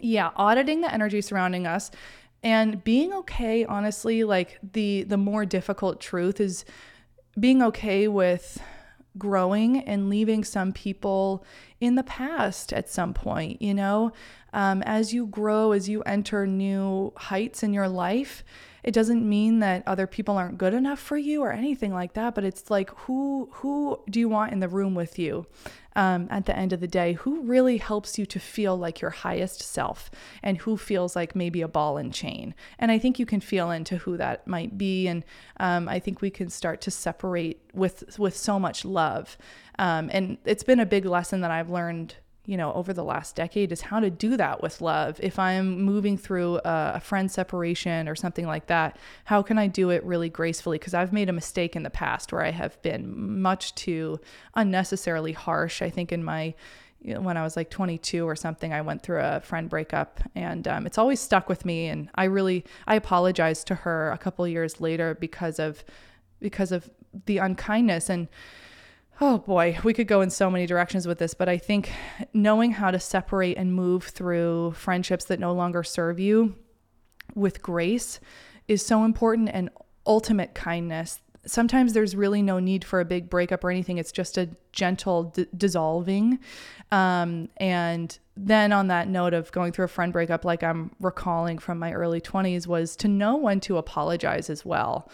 yeah, 0.00 0.30
auditing 0.36 0.80
the 0.80 0.92
energy 0.92 1.20
surrounding 1.20 1.66
us 1.66 1.90
and 2.42 2.82
being 2.84 3.12
okay 3.12 3.64
honestly 3.64 4.24
like 4.24 4.58
the 4.72 5.02
the 5.04 5.16
more 5.16 5.44
difficult 5.44 6.00
truth 6.00 6.40
is 6.40 6.64
being 7.38 7.62
okay 7.62 8.08
with 8.08 8.60
growing 9.16 9.78
and 9.80 10.08
leaving 10.08 10.44
some 10.44 10.72
people 10.72 11.44
in 11.80 11.96
the 11.96 12.04
past 12.04 12.72
at 12.72 12.88
some 12.88 13.12
point 13.12 13.60
you 13.60 13.74
know? 13.74 14.12
Um, 14.52 14.82
as 14.82 15.12
you 15.12 15.26
grow 15.26 15.72
as 15.72 15.88
you 15.88 16.02
enter 16.02 16.46
new 16.46 17.12
heights 17.16 17.62
in 17.62 17.74
your 17.74 17.88
life 17.88 18.42
it 18.88 18.94
doesn't 18.94 19.28
mean 19.28 19.58
that 19.58 19.86
other 19.86 20.06
people 20.06 20.38
aren't 20.38 20.56
good 20.56 20.72
enough 20.72 20.98
for 20.98 21.18
you 21.18 21.42
or 21.42 21.52
anything 21.52 21.92
like 21.92 22.14
that 22.14 22.34
but 22.34 22.42
it's 22.42 22.70
like 22.70 22.88
who 23.00 23.50
who 23.52 24.00
do 24.08 24.18
you 24.18 24.30
want 24.30 24.50
in 24.50 24.60
the 24.60 24.68
room 24.68 24.94
with 24.94 25.18
you 25.18 25.44
um, 25.98 26.28
at 26.30 26.46
the 26.46 26.56
end 26.56 26.72
of 26.72 26.78
the 26.78 26.86
day? 26.86 27.14
Who 27.14 27.40
really 27.42 27.78
helps 27.78 28.20
you 28.20 28.26
to 28.26 28.38
feel 28.38 28.76
like 28.76 29.00
your 29.00 29.10
highest 29.10 29.60
self 29.60 30.12
and 30.44 30.56
who 30.58 30.76
feels 30.76 31.16
like 31.16 31.34
maybe 31.34 31.60
a 31.60 31.66
ball 31.66 31.96
and 31.96 32.14
chain? 32.14 32.54
And 32.78 32.92
i 32.92 32.98
think 32.98 33.18
you 33.18 33.26
can 33.26 33.40
feel 33.40 33.70
into 33.72 33.98
who 33.98 34.16
that 34.16 34.46
might 34.46 34.78
be 34.78 35.08
and 35.08 35.24
um, 35.58 35.88
i 35.88 35.98
think 35.98 36.22
we 36.22 36.30
can 36.30 36.48
start 36.48 36.80
to 36.82 36.90
separate 36.90 37.60
with 37.74 38.16
with 38.18 38.36
so 38.36 38.58
much 38.58 38.84
love. 38.84 39.36
Um, 39.80 40.08
and 40.12 40.38
it's 40.44 40.64
been 40.64 40.80
a 40.80 40.86
big 40.86 41.04
lesson 41.04 41.40
that 41.42 41.50
i've 41.50 41.70
learned 41.70 42.14
you 42.48 42.56
know, 42.56 42.72
over 42.72 42.94
the 42.94 43.04
last 43.04 43.36
decade 43.36 43.72
is 43.72 43.82
how 43.82 44.00
to 44.00 44.08
do 44.08 44.34
that 44.38 44.62
with 44.62 44.80
love. 44.80 45.20
If 45.22 45.38
I'm 45.38 45.82
moving 45.82 46.16
through 46.16 46.60
a, 46.64 46.98
friend 46.98 47.30
separation 47.30 48.08
or 48.08 48.16
something 48.16 48.46
like 48.46 48.68
that, 48.68 48.96
how 49.26 49.42
can 49.42 49.58
I 49.58 49.66
do 49.66 49.90
it 49.90 50.02
really 50.02 50.30
gracefully? 50.30 50.78
Because 50.78 50.94
I've 50.94 51.12
made 51.12 51.28
a 51.28 51.32
mistake 51.34 51.76
in 51.76 51.82
the 51.82 51.90
past 51.90 52.32
where 52.32 52.42
I 52.42 52.50
have 52.50 52.80
been 52.80 53.42
much 53.42 53.74
too 53.74 54.18
unnecessarily 54.54 55.32
harsh. 55.32 55.82
I 55.82 55.90
think 55.90 56.10
in 56.10 56.24
my 56.24 56.54
you 57.02 57.12
know, 57.12 57.20
when 57.20 57.36
I 57.36 57.42
was 57.42 57.54
like 57.54 57.68
22 57.68 58.26
or 58.26 58.34
something, 58.34 58.72
I 58.72 58.80
went 58.80 59.02
through 59.02 59.20
a 59.20 59.40
friend 59.40 59.68
breakup, 59.68 60.20
and 60.34 60.66
um, 60.66 60.86
it's 60.86 60.96
always 60.96 61.20
stuck 61.20 61.50
with 61.50 61.66
me. 61.66 61.86
And 61.88 62.08
I 62.14 62.24
really 62.24 62.64
I 62.86 62.94
apologized 62.94 63.66
to 63.66 63.74
her 63.74 64.10
a 64.10 64.16
couple 64.16 64.48
years 64.48 64.80
later 64.80 65.14
because 65.14 65.58
of 65.58 65.84
because 66.40 66.72
of 66.72 66.88
the 67.26 67.38
unkindness 67.38 68.08
and 68.08 68.26
oh 69.20 69.38
boy, 69.38 69.78
we 69.82 69.92
could 69.92 70.06
go 70.06 70.20
in 70.20 70.30
so 70.30 70.50
many 70.50 70.66
directions 70.66 71.06
with 71.06 71.18
this, 71.18 71.34
but 71.34 71.48
I 71.48 71.58
think 71.58 71.90
knowing 72.32 72.72
how 72.72 72.90
to 72.90 73.00
separate 73.00 73.56
and 73.56 73.74
move 73.74 74.04
through 74.04 74.72
friendships 74.72 75.24
that 75.26 75.40
no 75.40 75.52
longer 75.52 75.82
serve 75.82 76.20
you 76.20 76.54
with 77.34 77.62
grace 77.62 78.20
is 78.68 78.84
so 78.84 79.04
important 79.04 79.50
and 79.52 79.70
ultimate 80.06 80.54
kindness. 80.54 81.20
Sometimes 81.46 81.92
there's 81.94 82.14
really 82.14 82.42
no 82.42 82.58
need 82.58 82.84
for 82.84 83.00
a 83.00 83.04
big 83.04 83.30
breakup 83.30 83.64
or 83.64 83.70
anything. 83.70 83.98
It's 83.98 84.12
just 84.12 84.36
a 84.36 84.50
gentle 84.72 85.24
d- 85.24 85.46
dissolving. 85.56 86.38
Um, 86.92 87.48
and 87.56 88.18
then, 88.36 88.72
on 88.72 88.88
that 88.88 89.08
note 89.08 89.34
of 89.34 89.50
going 89.50 89.72
through 89.72 89.86
a 89.86 89.88
friend 89.88 90.12
breakup, 90.12 90.44
like 90.44 90.62
I'm 90.62 90.90
recalling 91.00 91.58
from 91.58 91.78
my 91.78 91.92
early 91.92 92.20
20s, 92.20 92.66
was 92.66 92.96
to 92.96 93.08
know 93.08 93.36
when 93.36 93.60
to 93.60 93.78
apologize 93.78 94.50
as 94.50 94.64
well. 94.64 95.10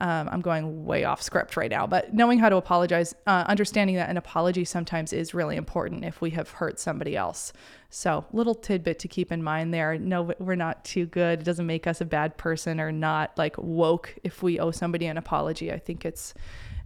Um, 0.00 0.28
I'm 0.30 0.40
going 0.40 0.84
way 0.84 1.02
off 1.02 1.20
script 1.20 1.56
right 1.56 1.70
now, 1.70 1.84
but 1.86 2.14
knowing 2.14 2.38
how 2.38 2.48
to 2.48 2.56
apologize, 2.56 3.14
uh, 3.26 3.44
understanding 3.48 3.96
that 3.96 4.08
an 4.08 4.16
apology 4.16 4.64
sometimes 4.64 5.12
is 5.12 5.34
really 5.34 5.56
important 5.56 6.04
if 6.04 6.20
we 6.20 6.30
have 6.30 6.50
hurt 6.50 6.78
somebody 6.78 7.16
else. 7.16 7.52
So, 7.90 8.24
little 8.32 8.54
tidbit 8.54 9.00
to 9.00 9.08
keep 9.08 9.32
in 9.32 9.42
mind 9.42 9.74
there. 9.74 9.98
No, 9.98 10.34
we're 10.38 10.54
not 10.54 10.84
too 10.84 11.06
good. 11.06 11.40
It 11.40 11.44
doesn't 11.44 11.66
make 11.66 11.88
us 11.88 12.00
a 12.00 12.04
bad 12.04 12.36
person 12.36 12.80
or 12.80 12.92
not 12.92 13.36
like 13.36 13.56
woke 13.58 14.14
if 14.22 14.40
we 14.40 14.60
owe 14.60 14.70
somebody 14.70 15.06
an 15.06 15.16
apology. 15.16 15.72
I 15.72 15.78
think 15.78 16.04
it's 16.04 16.32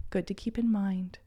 good 0.09 0.25
to 0.27 0.33
keep 0.33 0.57
in 0.57 0.71
mind. 0.71 1.19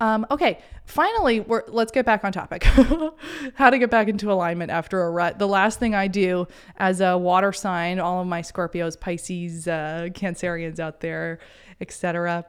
Um, 0.00 0.26
okay, 0.30 0.58
finally, 0.84 1.40
we're, 1.40 1.62
let's 1.68 1.92
get 1.92 2.04
back 2.04 2.24
on 2.24 2.32
topic. 2.32 2.64
How 3.54 3.70
to 3.70 3.78
get 3.78 3.90
back 3.90 4.08
into 4.08 4.32
alignment 4.32 4.70
after 4.70 5.02
a 5.02 5.10
rut. 5.10 5.38
The 5.38 5.46
last 5.46 5.78
thing 5.78 5.94
I 5.94 6.08
do 6.08 6.48
as 6.76 7.00
a 7.00 7.16
water 7.16 7.52
sign, 7.52 8.00
all 8.00 8.20
of 8.20 8.26
my 8.26 8.42
Scorpios, 8.42 8.98
Pisces, 8.98 9.68
uh, 9.68 10.08
Cancerians 10.12 10.80
out 10.80 11.00
there, 11.00 11.38
etc. 11.80 12.44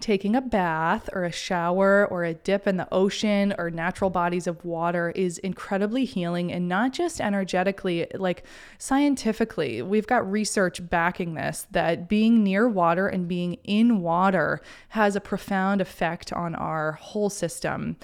taking 0.00 0.36
a 0.36 0.40
bath 0.40 1.08
or 1.12 1.24
a 1.24 1.32
shower 1.32 2.06
or 2.06 2.24
a 2.24 2.34
dip 2.34 2.66
in 2.66 2.76
the 2.76 2.88
ocean 2.92 3.54
or 3.58 3.70
natural 3.70 4.10
bodies 4.10 4.46
of 4.46 4.64
water 4.64 5.10
is 5.14 5.38
incredibly 5.38 6.04
healing 6.04 6.52
and 6.52 6.68
not 6.68 6.92
just 6.92 7.20
energetically, 7.20 8.06
like 8.14 8.44
scientifically. 8.78 9.82
We've 9.82 10.06
got 10.06 10.30
research 10.30 10.88
backing 10.88 11.34
this 11.34 11.66
that 11.70 12.08
being 12.08 12.42
near 12.42 12.68
water 12.68 13.08
and 13.08 13.26
being 13.26 13.54
in 13.64 14.00
water 14.00 14.60
has 14.90 15.16
a 15.16 15.20
profound 15.20 15.80
effect 15.80 16.32
on 16.32 16.54
our 16.54 16.92
whole 16.92 17.30
system. 17.30 17.96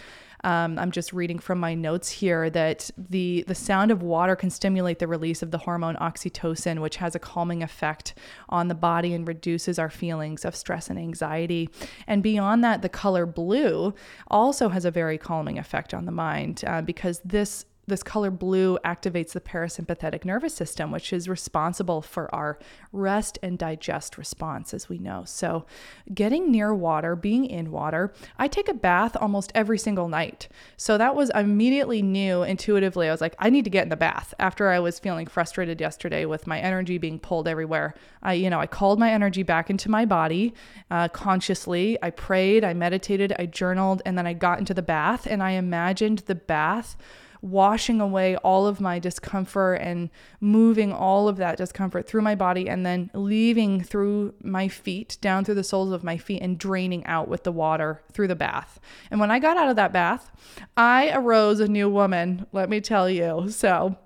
Um, 0.44 0.78
I'm 0.78 0.90
just 0.90 1.12
reading 1.12 1.38
from 1.38 1.60
my 1.60 1.74
notes 1.74 2.10
here 2.10 2.50
that 2.50 2.90
the 2.96 3.44
the 3.46 3.54
sound 3.54 3.90
of 3.90 4.02
water 4.02 4.34
can 4.34 4.50
stimulate 4.50 4.98
the 4.98 5.06
release 5.06 5.42
of 5.42 5.50
the 5.50 5.58
hormone 5.58 5.96
oxytocin, 5.96 6.80
which 6.80 6.96
has 6.96 7.14
a 7.14 7.18
calming 7.18 7.62
effect 7.62 8.14
on 8.48 8.68
the 8.68 8.74
body 8.74 9.14
and 9.14 9.26
reduces 9.26 9.78
our 9.78 9.90
feelings 9.90 10.44
of 10.44 10.56
stress 10.56 10.90
and 10.90 10.98
anxiety. 10.98 11.68
And 12.06 12.22
beyond 12.22 12.64
that, 12.64 12.82
the 12.82 12.88
color 12.88 13.26
blue 13.26 13.94
also 14.28 14.68
has 14.70 14.84
a 14.84 14.90
very 14.90 15.18
calming 15.18 15.58
effect 15.58 15.94
on 15.94 16.06
the 16.06 16.12
mind 16.12 16.64
uh, 16.66 16.82
because 16.82 17.20
this 17.24 17.64
this 17.86 18.02
color 18.02 18.30
blue 18.30 18.78
activates 18.84 19.32
the 19.32 19.40
parasympathetic 19.40 20.24
nervous 20.24 20.54
system, 20.54 20.92
which 20.92 21.12
is 21.12 21.28
responsible 21.28 22.00
for 22.00 22.32
our 22.34 22.58
rest 22.92 23.38
and 23.42 23.58
digest 23.58 24.16
response, 24.16 24.72
as 24.72 24.88
we 24.88 24.98
know. 24.98 25.24
So, 25.26 25.66
getting 26.14 26.50
near 26.50 26.72
water, 26.72 27.16
being 27.16 27.44
in 27.44 27.72
water, 27.72 28.12
I 28.38 28.46
take 28.46 28.68
a 28.68 28.74
bath 28.74 29.16
almost 29.16 29.50
every 29.54 29.78
single 29.78 30.08
night. 30.08 30.48
So, 30.76 30.96
that 30.96 31.16
was 31.16 31.30
immediately 31.34 32.02
knew 32.02 32.44
intuitively. 32.44 33.08
I 33.08 33.12
was 33.12 33.20
like, 33.20 33.34
I 33.38 33.50
need 33.50 33.64
to 33.64 33.70
get 33.70 33.82
in 33.82 33.88
the 33.88 33.96
bath 33.96 34.32
after 34.38 34.68
I 34.68 34.78
was 34.78 35.00
feeling 35.00 35.26
frustrated 35.26 35.80
yesterday 35.80 36.24
with 36.24 36.46
my 36.46 36.60
energy 36.60 36.98
being 36.98 37.18
pulled 37.18 37.48
everywhere. 37.48 37.94
I, 38.22 38.34
you 38.34 38.48
know, 38.48 38.60
I 38.60 38.66
called 38.68 39.00
my 39.00 39.10
energy 39.10 39.42
back 39.42 39.70
into 39.70 39.90
my 39.90 40.04
body 40.04 40.54
uh, 40.90 41.08
consciously. 41.08 41.98
I 42.00 42.10
prayed, 42.10 42.62
I 42.62 42.74
meditated, 42.74 43.34
I 43.38 43.46
journaled, 43.46 44.02
and 44.06 44.16
then 44.16 44.26
I 44.26 44.34
got 44.34 44.60
into 44.60 44.74
the 44.74 44.82
bath 44.82 45.26
and 45.26 45.42
I 45.42 45.52
imagined 45.52 46.20
the 46.20 46.34
bath 46.36 46.96
washing 47.42 48.00
away 48.00 48.36
all 48.36 48.66
of 48.66 48.80
my 48.80 48.98
discomfort 48.98 49.80
and 49.82 50.08
moving 50.40 50.92
all 50.92 51.28
of 51.28 51.36
that 51.36 51.56
discomfort 51.56 52.06
through 52.06 52.22
my 52.22 52.36
body 52.36 52.68
and 52.68 52.86
then 52.86 53.10
leaving 53.12 53.82
through 53.82 54.32
my 54.42 54.68
feet, 54.68 55.18
down 55.20 55.44
through 55.44 55.56
the 55.56 55.64
soles 55.64 55.92
of 55.92 56.04
my 56.04 56.16
feet, 56.16 56.40
and 56.40 56.56
draining 56.56 57.04
out 57.04 57.28
with 57.28 57.42
the 57.42 57.52
water 57.52 58.00
through 58.12 58.28
the 58.28 58.36
bath. 58.36 58.80
And 59.10 59.18
when 59.18 59.30
I 59.30 59.40
got 59.40 59.56
out 59.56 59.68
of 59.68 59.76
that 59.76 59.92
bath, 59.92 60.30
I 60.76 61.10
arose 61.12 61.58
a 61.60 61.68
new 61.68 61.90
woman, 61.90 62.46
let 62.52 62.70
me 62.70 62.80
tell 62.80 63.10
you. 63.10 63.50
So, 63.50 63.96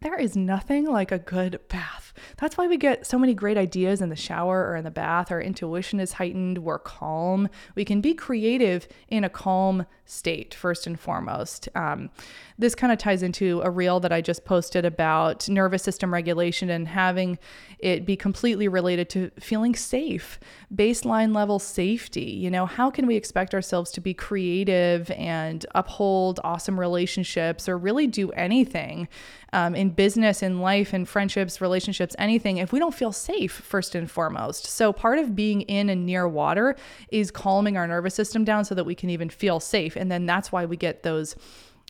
there 0.00 0.18
is 0.18 0.34
nothing 0.34 0.86
like 0.86 1.12
a 1.12 1.18
good 1.18 1.60
bath. 1.68 2.09
That's 2.38 2.56
why 2.56 2.66
we 2.66 2.76
get 2.76 3.06
so 3.06 3.18
many 3.18 3.34
great 3.34 3.56
ideas 3.56 4.00
in 4.00 4.08
the 4.08 4.16
shower 4.16 4.68
or 4.68 4.76
in 4.76 4.84
the 4.84 4.90
bath. 4.90 5.30
Our 5.30 5.40
intuition 5.40 6.00
is 6.00 6.14
heightened. 6.14 6.58
We're 6.58 6.78
calm. 6.78 7.48
We 7.74 7.84
can 7.84 8.00
be 8.00 8.14
creative 8.14 8.88
in 9.08 9.24
a 9.24 9.28
calm 9.28 9.86
state, 10.04 10.54
first 10.54 10.86
and 10.86 10.98
foremost. 10.98 11.68
Um, 11.74 12.10
this 12.58 12.74
kind 12.74 12.92
of 12.92 12.98
ties 12.98 13.22
into 13.22 13.60
a 13.62 13.70
reel 13.70 14.00
that 14.00 14.12
I 14.12 14.20
just 14.20 14.44
posted 14.44 14.84
about 14.84 15.48
nervous 15.48 15.82
system 15.82 16.12
regulation 16.12 16.68
and 16.68 16.88
having 16.88 17.38
it 17.78 18.04
be 18.04 18.16
completely 18.16 18.68
related 18.68 19.08
to 19.10 19.30
feeling 19.38 19.74
safe, 19.74 20.38
baseline 20.74 21.34
level 21.34 21.58
safety. 21.58 22.24
You 22.24 22.50
know, 22.50 22.66
how 22.66 22.90
can 22.90 23.06
we 23.06 23.16
expect 23.16 23.54
ourselves 23.54 23.90
to 23.92 24.00
be 24.00 24.12
creative 24.12 25.10
and 25.12 25.64
uphold 25.74 26.40
awesome 26.42 26.78
relationships 26.78 27.68
or 27.68 27.78
really 27.78 28.06
do 28.06 28.30
anything 28.32 29.08
um, 29.52 29.74
in 29.74 29.90
business, 29.90 30.42
in 30.42 30.60
life, 30.60 30.94
in 30.94 31.04
friendships, 31.04 31.60
relationships, 31.60 32.14
anything 32.18 32.58
if 32.58 32.72
we 32.72 32.78
don't 32.78 32.94
feel 32.94 33.12
safe, 33.12 33.52
first 33.52 33.94
and 33.94 34.10
foremost? 34.10 34.66
So, 34.66 34.92
part 34.92 35.18
of 35.18 35.34
being 35.34 35.62
in 35.62 35.88
and 35.88 36.06
near 36.06 36.28
water 36.28 36.76
is 37.10 37.30
calming 37.30 37.76
our 37.76 37.86
nervous 37.86 38.14
system 38.14 38.44
down 38.44 38.64
so 38.64 38.74
that 38.74 38.84
we 38.84 38.94
can 38.94 39.10
even 39.10 39.28
feel 39.28 39.60
safe. 39.60 39.96
And 39.96 40.10
then 40.10 40.26
that's 40.26 40.52
why 40.52 40.64
we 40.64 40.76
get 40.76 41.02
those 41.02 41.36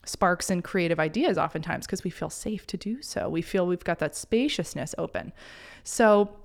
sparks 0.04 0.48
and 0.48 0.64
creative 0.64 0.98
ideas 0.98 1.36
oftentimes 1.36 1.86
because 1.86 2.02
we 2.02 2.10
feel 2.10 2.30
safe 2.30 2.66
to 2.66 2.76
do 2.76 3.02
so. 3.02 3.28
We 3.28 3.42
feel 3.42 3.66
we've 3.66 3.84
got 3.84 3.98
that 3.98 4.16
spaciousness 4.16 4.94
open. 4.98 5.32
So, 5.84 6.36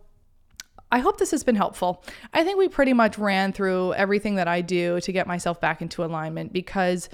I 0.91 0.99
hope 0.99 1.17
this 1.17 1.31
has 1.31 1.43
been 1.43 1.55
helpful. 1.55 2.03
I 2.33 2.43
think 2.43 2.57
we 2.57 2.69
pretty 2.69 2.93
much 2.93 3.17
ran 3.17 3.53
through 3.53 3.93
everything 3.93 4.35
that 4.35 4.47
I 4.47 4.61
do 4.61 4.99
to 5.01 5.11
get 5.11 5.27
myself 5.27 5.59
back 5.59 5.81
into 5.81 6.03
alignment 6.03 6.53
because 6.53 7.09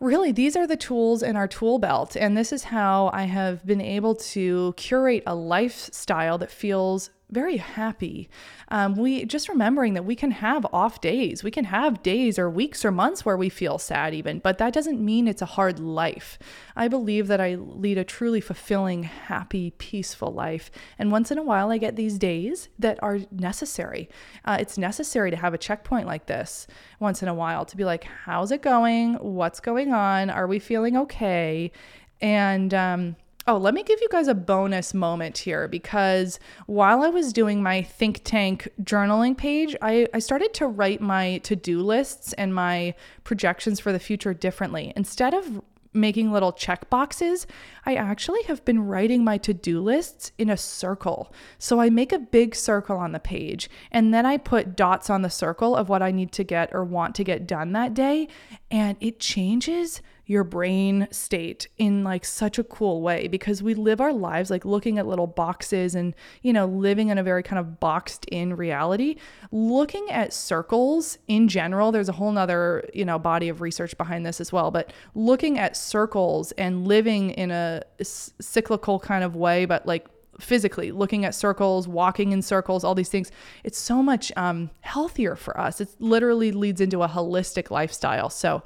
really 0.00 0.32
these 0.32 0.56
are 0.56 0.66
the 0.66 0.76
tools 0.76 1.22
in 1.22 1.36
our 1.36 1.48
tool 1.48 1.78
belt. 1.78 2.16
And 2.16 2.36
this 2.36 2.52
is 2.52 2.64
how 2.64 3.10
I 3.12 3.24
have 3.24 3.64
been 3.66 3.80
able 3.80 4.14
to 4.16 4.74
curate 4.76 5.22
a 5.26 5.34
lifestyle 5.34 6.38
that 6.38 6.50
feels 6.50 7.10
very 7.30 7.56
happy. 7.56 8.28
Um, 8.68 8.94
we 8.94 9.24
just 9.24 9.48
remembering 9.48 9.94
that 9.94 10.04
we 10.04 10.14
can 10.14 10.30
have 10.30 10.64
off 10.72 11.00
days. 11.00 11.42
We 11.42 11.50
can 11.50 11.64
have 11.64 12.02
days 12.02 12.38
or 12.38 12.48
weeks 12.48 12.84
or 12.84 12.92
months 12.92 13.24
where 13.24 13.36
we 13.36 13.48
feel 13.48 13.78
sad, 13.78 14.14
even, 14.14 14.38
but 14.38 14.58
that 14.58 14.72
doesn't 14.72 15.04
mean 15.04 15.26
it's 15.26 15.42
a 15.42 15.46
hard 15.46 15.80
life. 15.80 16.38
I 16.76 16.86
believe 16.86 17.26
that 17.26 17.40
I 17.40 17.56
lead 17.56 17.98
a 17.98 18.04
truly 18.04 18.40
fulfilling, 18.40 19.02
happy, 19.02 19.72
peaceful 19.72 20.32
life. 20.32 20.70
And 20.98 21.10
once 21.10 21.32
in 21.32 21.38
a 21.38 21.42
while, 21.42 21.70
I 21.70 21.78
get 21.78 21.96
these 21.96 22.16
days 22.16 22.68
that 22.78 23.02
are 23.02 23.18
necessary. 23.32 24.08
Uh, 24.44 24.58
it's 24.60 24.78
necessary 24.78 25.32
to 25.32 25.36
have 25.36 25.52
a 25.52 25.58
checkpoint 25.58 26.06
like 26.06 26.26
this 26.26 26.68
once 27.00 27.22
in 27.22 27.28
a 27.28 27.34
while 27.34 27.64
to 27.64 27.76
be 27.76 27.84
like, 27.84 28.04
how's 28.04 28.52
it 28.52 28.62
going? 28.62 29.14
What's 29.14 29.58
going 29.58 29.92
on? 29.92 30.30
Are 30.30 30.46
we 30.46 30.60
feeling 30.60 30.96
okay? 30.96 31.72
And, 32.20 32.72
um, 32.72 33.16
Oh, 33.48 33.58
let 33.58 33.74
me 33.74 33.84
give 33.84 34.00
you 34.00 34.08
guys 34.10 34.26
a 34.26 34.34
bonus 34.34 34.92
moment 34.92 35.38
here 35.38 35.68
because 35.68 36.40
while 36.66 37.04
I 37.04 37.10
was 37.10 37.32
doing 37.32 37.62
my 37.62 37.80
think 37.80 38.22
tank 38.24 38.68
journaling 38.82 39.36
page, 39.36 39.76
I, 39.80 40.08
I 40.12 40.18
started 40.18 40.52
to 40.54 40.66
write 40.66 41.00
my 41.00 41.38
to 41.38 41.54
do 41.54 41.80
lists 41.80 42.32
and 42.32 42.52
my 42.52 42.94
projections 43.22 43.78
for 43.78 43.92
the 43.92 44.00
future 44.00 44.34
differently. 44.34 44.92
Instead 44.96 45.32
of 45.32 45.62
making 45.92 46.32
little 46.32 46.52
check 46.52 46.90
boxes, 46.90 47.46
I 47.84 47.94
actually 47.94 48.42
have 48.44 48.64
been 48.64 48.84
writing 48.84 49.22
my 49.22 49.38
to 49.38 49.54
do 49.54 49.80
lists 49.80 50.32
in 50.38 50.50
a 50.50 50.56
circle. 50.56 51.32
So 51.60 51.80
I 51.80 51.88
make 51.88 52.12
a 52.12 52.18
big 52.18 52.56
circle 52.56 52.96
on 52.96 53.12
the 53.12 53.20
page 53.20 53.70
and 53.92 54.12
then 54.12 54.26
I 54.26 54.38
put 54.38 54.74
dots 54.74 55.08
on 55.08 55.22
the 55.22 55.30
circle 55.30 55.76
of 55.76 55.88
what 55.88 56.02
I 56.02 56.10
need 56.10 56.32
to 56.32 56.42
get 56.42 56.74
or 56.74 56.84
want 56.84 57.14
to 57.14 57.24
get 57.24 57.46
done 57.46 57.72
that 57.74 57.94
day. 57.94 58.26
And 58.72 58.96
it 59.00 59.20
changes 59.20 60.02
your 60.26 60.44
brain 60.44 61.06
state 61.10 61.68
in 61.78 62.02
like 62.04 62.24
such 62.24 62.58
a 62.58 62.64
cool 62.64 63.00
way 63.00 63.28
because 63.28 63.62
we 63.62 63.74
live 63.74 64.00
our 64.00 64.12
lives 64.12 64.50
like 64.50 64.64
looking 64.64 64.98
at 64.98 65.06
little 65.06 65.26
boxes 65.26 65.94
and 65.94 66.14
you 66.42 66.52
know 66.52 66.66
living 66.66 67.08
in 67.08 67.18
a 67.18 67.22
very 67.22 67.42
kind 67.42 67.58
of 67.58 67.78
boxed 67.80 68.24
in 68.26 68.54
reality. 68.54 69.16
Looking 69.52 70.10
at 70.10 70.32
circles 70.32 71.18
in 71.28 71.48
general 71.48 71.92
there's 71.92 72.08
a 72.08 72.12
whole 72.12 72.32
nother 72.32 72.88
you 72.92 73.04
know 73.04 73.18
body 73.18 73.48
of 73.48 73.60
research 73.60 73.96
behind 73.96 74.26
this 74.26 74.40
as 74.40 74.52
well 74.52 74.70
but 74.70 74.92
looking 75.14 75.58
at 75.58 75.76
circles 75.76 76.52
and 76.52 76.86
living 76.86 77.30
in 77.30 77.50
a 77.50 77.82
cyclical 78.02 78.98
kind 78.98 79.22
of 79.22 79.36
way 79.36 79.64
but 79.64 79.86
like 79.86 80.06
physically 80.40 80.92
looking 80.92 81.24
at 81.24 81.34
circles 81.34 81.88
walking 81.88 82.32
in 82.32 82.42
circles 82.42 82.84
all 82.84 82.94
these 82.94 83.08
things 83.08 83.30
it's 83.64 83.78
so 83.78 84.02
much 84.02 84.30
um, 84.36 84.70
healthier 84.80 85.36
for 85.36 85.58
us. 85.58 85.80
It 85.80 85.88
literally 85.98 86.52
leads 86.52 86.80
into 86.80 87.02
a 87.02 87.08
holistic 87.08 87.70
lifestyle. 87.70 88.30
So 88.30 88.62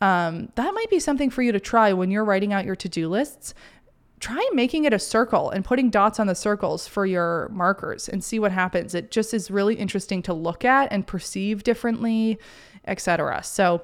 um, 0.00 0.50
that 0.54 0.74
might 0.74 0.90
be 0.90 0.98
something 0.98 1.30
for 1.30 1.42
you 1.42 1.52
to 1.52 1.60
try 1.60 1.92
when 1.92 2.10
you're 2.10 2.24
writing 2.24 2.52
out 2.52 2.64
your 2.64 2.76
to 2.76 2.88
do 2.88 3.08
lists. 3.08 3.54
Try 4.18 4.48
making 4.54 4.84
it 4.84 4.92
a 4.92 4.98
circle 4.98 5.50
and 5.50 5.64
putting 5.64 5.90
dots 5.90 6.18
on 6.18 6.26
the 6.26 6.34
circles 6.34 6.86
for 6.86 7.04
your 7.04 7.48
markers 7.52 8.08
and 8.08 8.24
see 8.24 8.38
what 8.38 8.52
happens. 8.52 8.94
It 8.94 9.10
just 9.10 9.34
is 9.34 9.50
really 9.50 9.74
interesting 9.74 10.22
to 10.22 10.32
look 10.32 10.64
at 10.64 10.90
and 10.90 11.06
perceive 11.06 11.62
differently, 11.64 12.38
etc. 12.86 13.42
So, 13.42 13.82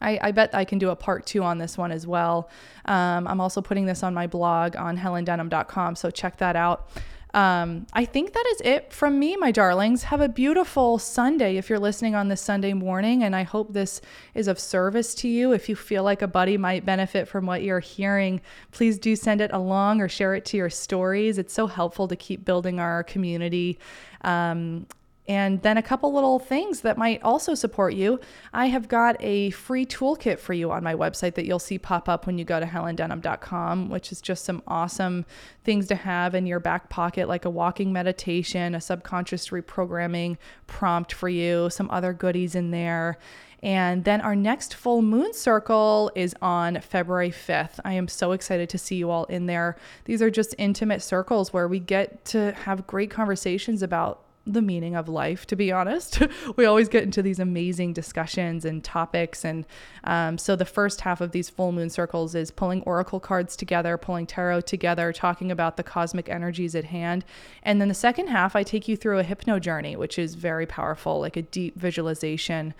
I, 0.00 0.18
I, 0.20 0.32
bet 0.32 0.54
I 0.54 0.64
can 0.64 0.78
do 0.78 0.90
a 0.90 0.96
part 0.96 1.24
two 1.24 1.42
on 1.42 1.58
this 1.58 1.78
one 1.78 1.90
as 1.90 2.06
well. 2.06 2.50
Um, 2.84 3.26
I'm 3.26 3.40
also 3.40 3.62
putting 3.62 3.86
this 3.86 4.02
on 4.02 4.12
my 4.12 4.26
blog 4.26 4.76
on 4.76 4.98
helendenham.com, 4.98 5.96
so 5.96 6.10
check 6.10 6.36
that 6.38 6.54
out. 6.54 6.90
Um, 7.36 7.86
I 7.92 8.06
think 8.06 8.32
that 8.32 8.46
is 8.52 8.62
it 8.62 8.94
from 8.94 9.18
me, 9.18 9.36
my 9.36 9.50
darlings. 9.50 10.04
Have 10.04 10.22
a 10.22 10.28
beautiful 10.28 10.98
Sunday 10.98 11.58
if 11.58 11.68
you're 11.68 11.78
listening 11.78 12.14
on 12.14 12.28
this 12.28 12.40
Sunday 12.40 12.72
morning. 12.72 13.22
And 13.22 13.36
I 13.36 13.42
hope 13.42 13.74
this 13.74 14.00
is 14.34 14.48
of 14.48 14.58
service 14.58 15.14
to 15.16 15.28
you. 15.28 15.52
If 15.52 15.68
you 15.68 15.76
feel 15.76 16.02
like 16.02 16.22
a 16.22 16.26
buddy 16.26 16.56
might 16.56 16.86
benefit 16.86 17.28
from 17.28 17.44
what 17.44 17.62
you're 17.62 17.80
hearing, 17.80 18.40
please 18.70 18.98
do 18.98 19.14
send 19.14 19.42
it 19.42 19.52
along 19.52 20.00
or 20.00 20.08
share 20.08 20.34
it 20.34 20.46
to 20.46 20.56
your 20.56 20.70
stories. 20.70 21.36
It's 21.36 21.52
so 21.52 21.66
helpful 21.66 22.08
to 22.08 22.16
keep 22.16 22.42
building 22.46 22.80
our 22.80 23.04
community. 23.04 23.78
Um, 24.22 24.86
and 25.28 25.60
then 25.62 25.76
a 25.76 25.82
couple 25.82 26.12
little 26.12 26.38
things 26.38 26.82
that 26.82 26.96
might 26.96 27.22
also 27.22 27.54
support 27.54 27.94
you. 27.94 28.20
I 28.52 28.66
have 28.66 28.88
got 28.88 29.16
a 29.20 29.50
free 29.50 29.84
toolkit 29.84 30.38
for 30.38 30.52
you 30.52 30.70
on 30.70 30.84
my 30.84 30.94
website 30.94 31.34
that 31.34 31.46
you'll 31.46 31.58
see 31.58 31.78
pop 31.78 32.08
up 32.08 32.26
when 32.26 32.38
you 32.38 32.44
go 32.44 32.60
to 32.60 32.66
helendenham.com, 32.66 33.88
which 33.88 34.12
is 34.12 34.20
just 34.20 34.44
some 34.44 34.62
awesome 34.66 35.24
things 35.64 35.88
to 35.88 35.96
have 35.96 36.34
in 36.34 36.46
your 36.46 36.60
back 36.60 36.88
pocket, 36.88 37.28
like 37.28 37.44
a 37.44 37.50
walking 37.50 37.92
meditation, 37.92 38.74
a 38.74 38.80
subconscious 38.80 39.48
reprogramming 39.48 40.36
prompt 40.66 41.12
for 41.12 41.28
you, 41.28 41.70
some 41.70 41.90
other 41.90 42.12
goodies 42.12 42.54
in 42.54 42.70
there. 42.70 43.18
And 43.62 44.04
then 44.04 44.20
our 44.20 44.36
next 44.36 44.74
full 44.74 45.02
moon 45.02 45.32
circle 45.32 46.12
is 46.14 46.36
on 46.40 46.80
February 46.80 47.30
5th. 47.30 47.80
I 47.84 47.94
am 47.94 48.06
so 48.06 48.32
excited 48.32 48.68
to 48.68 48.78
see 48.78 48.96
you 48.96 49.10
all 49.10 49.24
in 49.24 49.46
there. 49.46 49.76
These 50.04 50.22
are 50.22 50.30
just 50.30 50.54
intimate 50.58 51.02
circles 51.02 51.52
where 51.52 51.66
we 51.66 51.80
get 51.80 52.24
to 52.26 52.52
have 52.52 52.86
great 52.86 53.10
conversations 53.10 53.82
about 53.82 54.25
the 54.46 54.62
meaning 54.62 54.94
of 54.94 55.08
life, 55.08 55.44
to 55.46 55.56
be 55.56 55.72
honest. 55.72 56.22
we 56.56 56.64
always 56.64 56.88
get 56.88 57.02
into 57.02 57.20
these 57.20 57.40
amazing 57.40 57.92
discussions 57.92 58.64
and 58.64 58.84
topics. 58.84 59.44
And 59.44 59.66
um, 60.04 60.38
so 60.38 60.54
the 60.54 60.64
first 60.64 61.00
half 61.00 61.20
of 61.20 61.32
these 61.32 61.50
full 61.50 61.72
moon 61.72 61.90
circles 61.90 62.34
is 62.34 62.50
pulling 62.50 62.82
oracle 62.82 63.18
cards 63.18 63.56
together, 63.56 63.98
pulling 63.98 64.26
tarot 64.26 64.62
together, 64.62 65.12
talking 65.12 65.50
about 65.50 65.76
the 65.76 65.82
cosmic 65.82 66.28
energies 66.28 66.74
at 66.74 66.84
hand. 66.84 67.24
And 67.64 67.80
then 67.80 67.88
the 67.88 67.94
second 67.94 68.28
half, 68.28 68.54
I 68.54 68.62
take 68.62 68.86
you 68.86 68.96
through 68.96 69.18
a 69.18 69.24
hypno 69.24 69.58
journey, 69.58 69.96
which 69.96 70.18
is 70.18 70.34
very 70.34 70.66
powerful, 70.66 71.20
like 71.20 71.36
a 71.36 71.42
deep 71.42 71.76
visualization. 71.76 72.72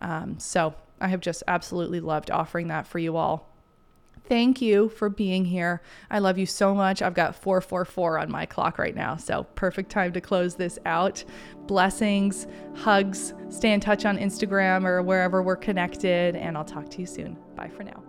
Um, 0.00 0.38
so 0.40 0.74
I 1.00 1.08
have 1.08 1.20
just 1.20 1.44
absolutely 1.46 2.00
loved 2.00 2.30
offering 2.30 2.66
that 2.68 2.86
for 2.86 2.98
you 2.98 3.16
all. 3.16 3.51
Thank 4.24 4.62
you 4.62 4.88
for 4.88 5.08
being 5.08 5.44
here. 5.44 5.82
I 6.10 6.20
love 6.20 6.38
you 6.38 6.46
so 6.46 6.74
much. 6.74 7.02
I've 7.02 7.14
got 7.14 7.34
444 7.34 8.18
on 8.18 8.30
my 8.30 8.46
clock 8.46 8.78
right 8.78 8.94
now, 8.94 9.16
so 9.16 9.44
perfect 9.54 9.90
time 9.90 10.12
to 10.12 10.20
close 10.20 10.54
this 10.54 10.78
out. 10.86 11.24
Blessings, 11.66 12.46
hugs, 12.76 13.34
stay 13.50 13.72
in 13.72 13.80
touch 13.80 14.04
on 14.04 14.18
Instagram 14.18 14.84
or 14.84 15.02
wherever 15.02 15.42
we're 15.42 15.56
connected, 15.56 16.36
and 16.36 16.56
I'll 16.56 16.64
talk 16.64 16.88
to 16.90 17.00
you 17.00 17.06
soon. 17.06 17.36
Bye 17.56 17.68
for 17.68 17.82
now. 17.82 18.02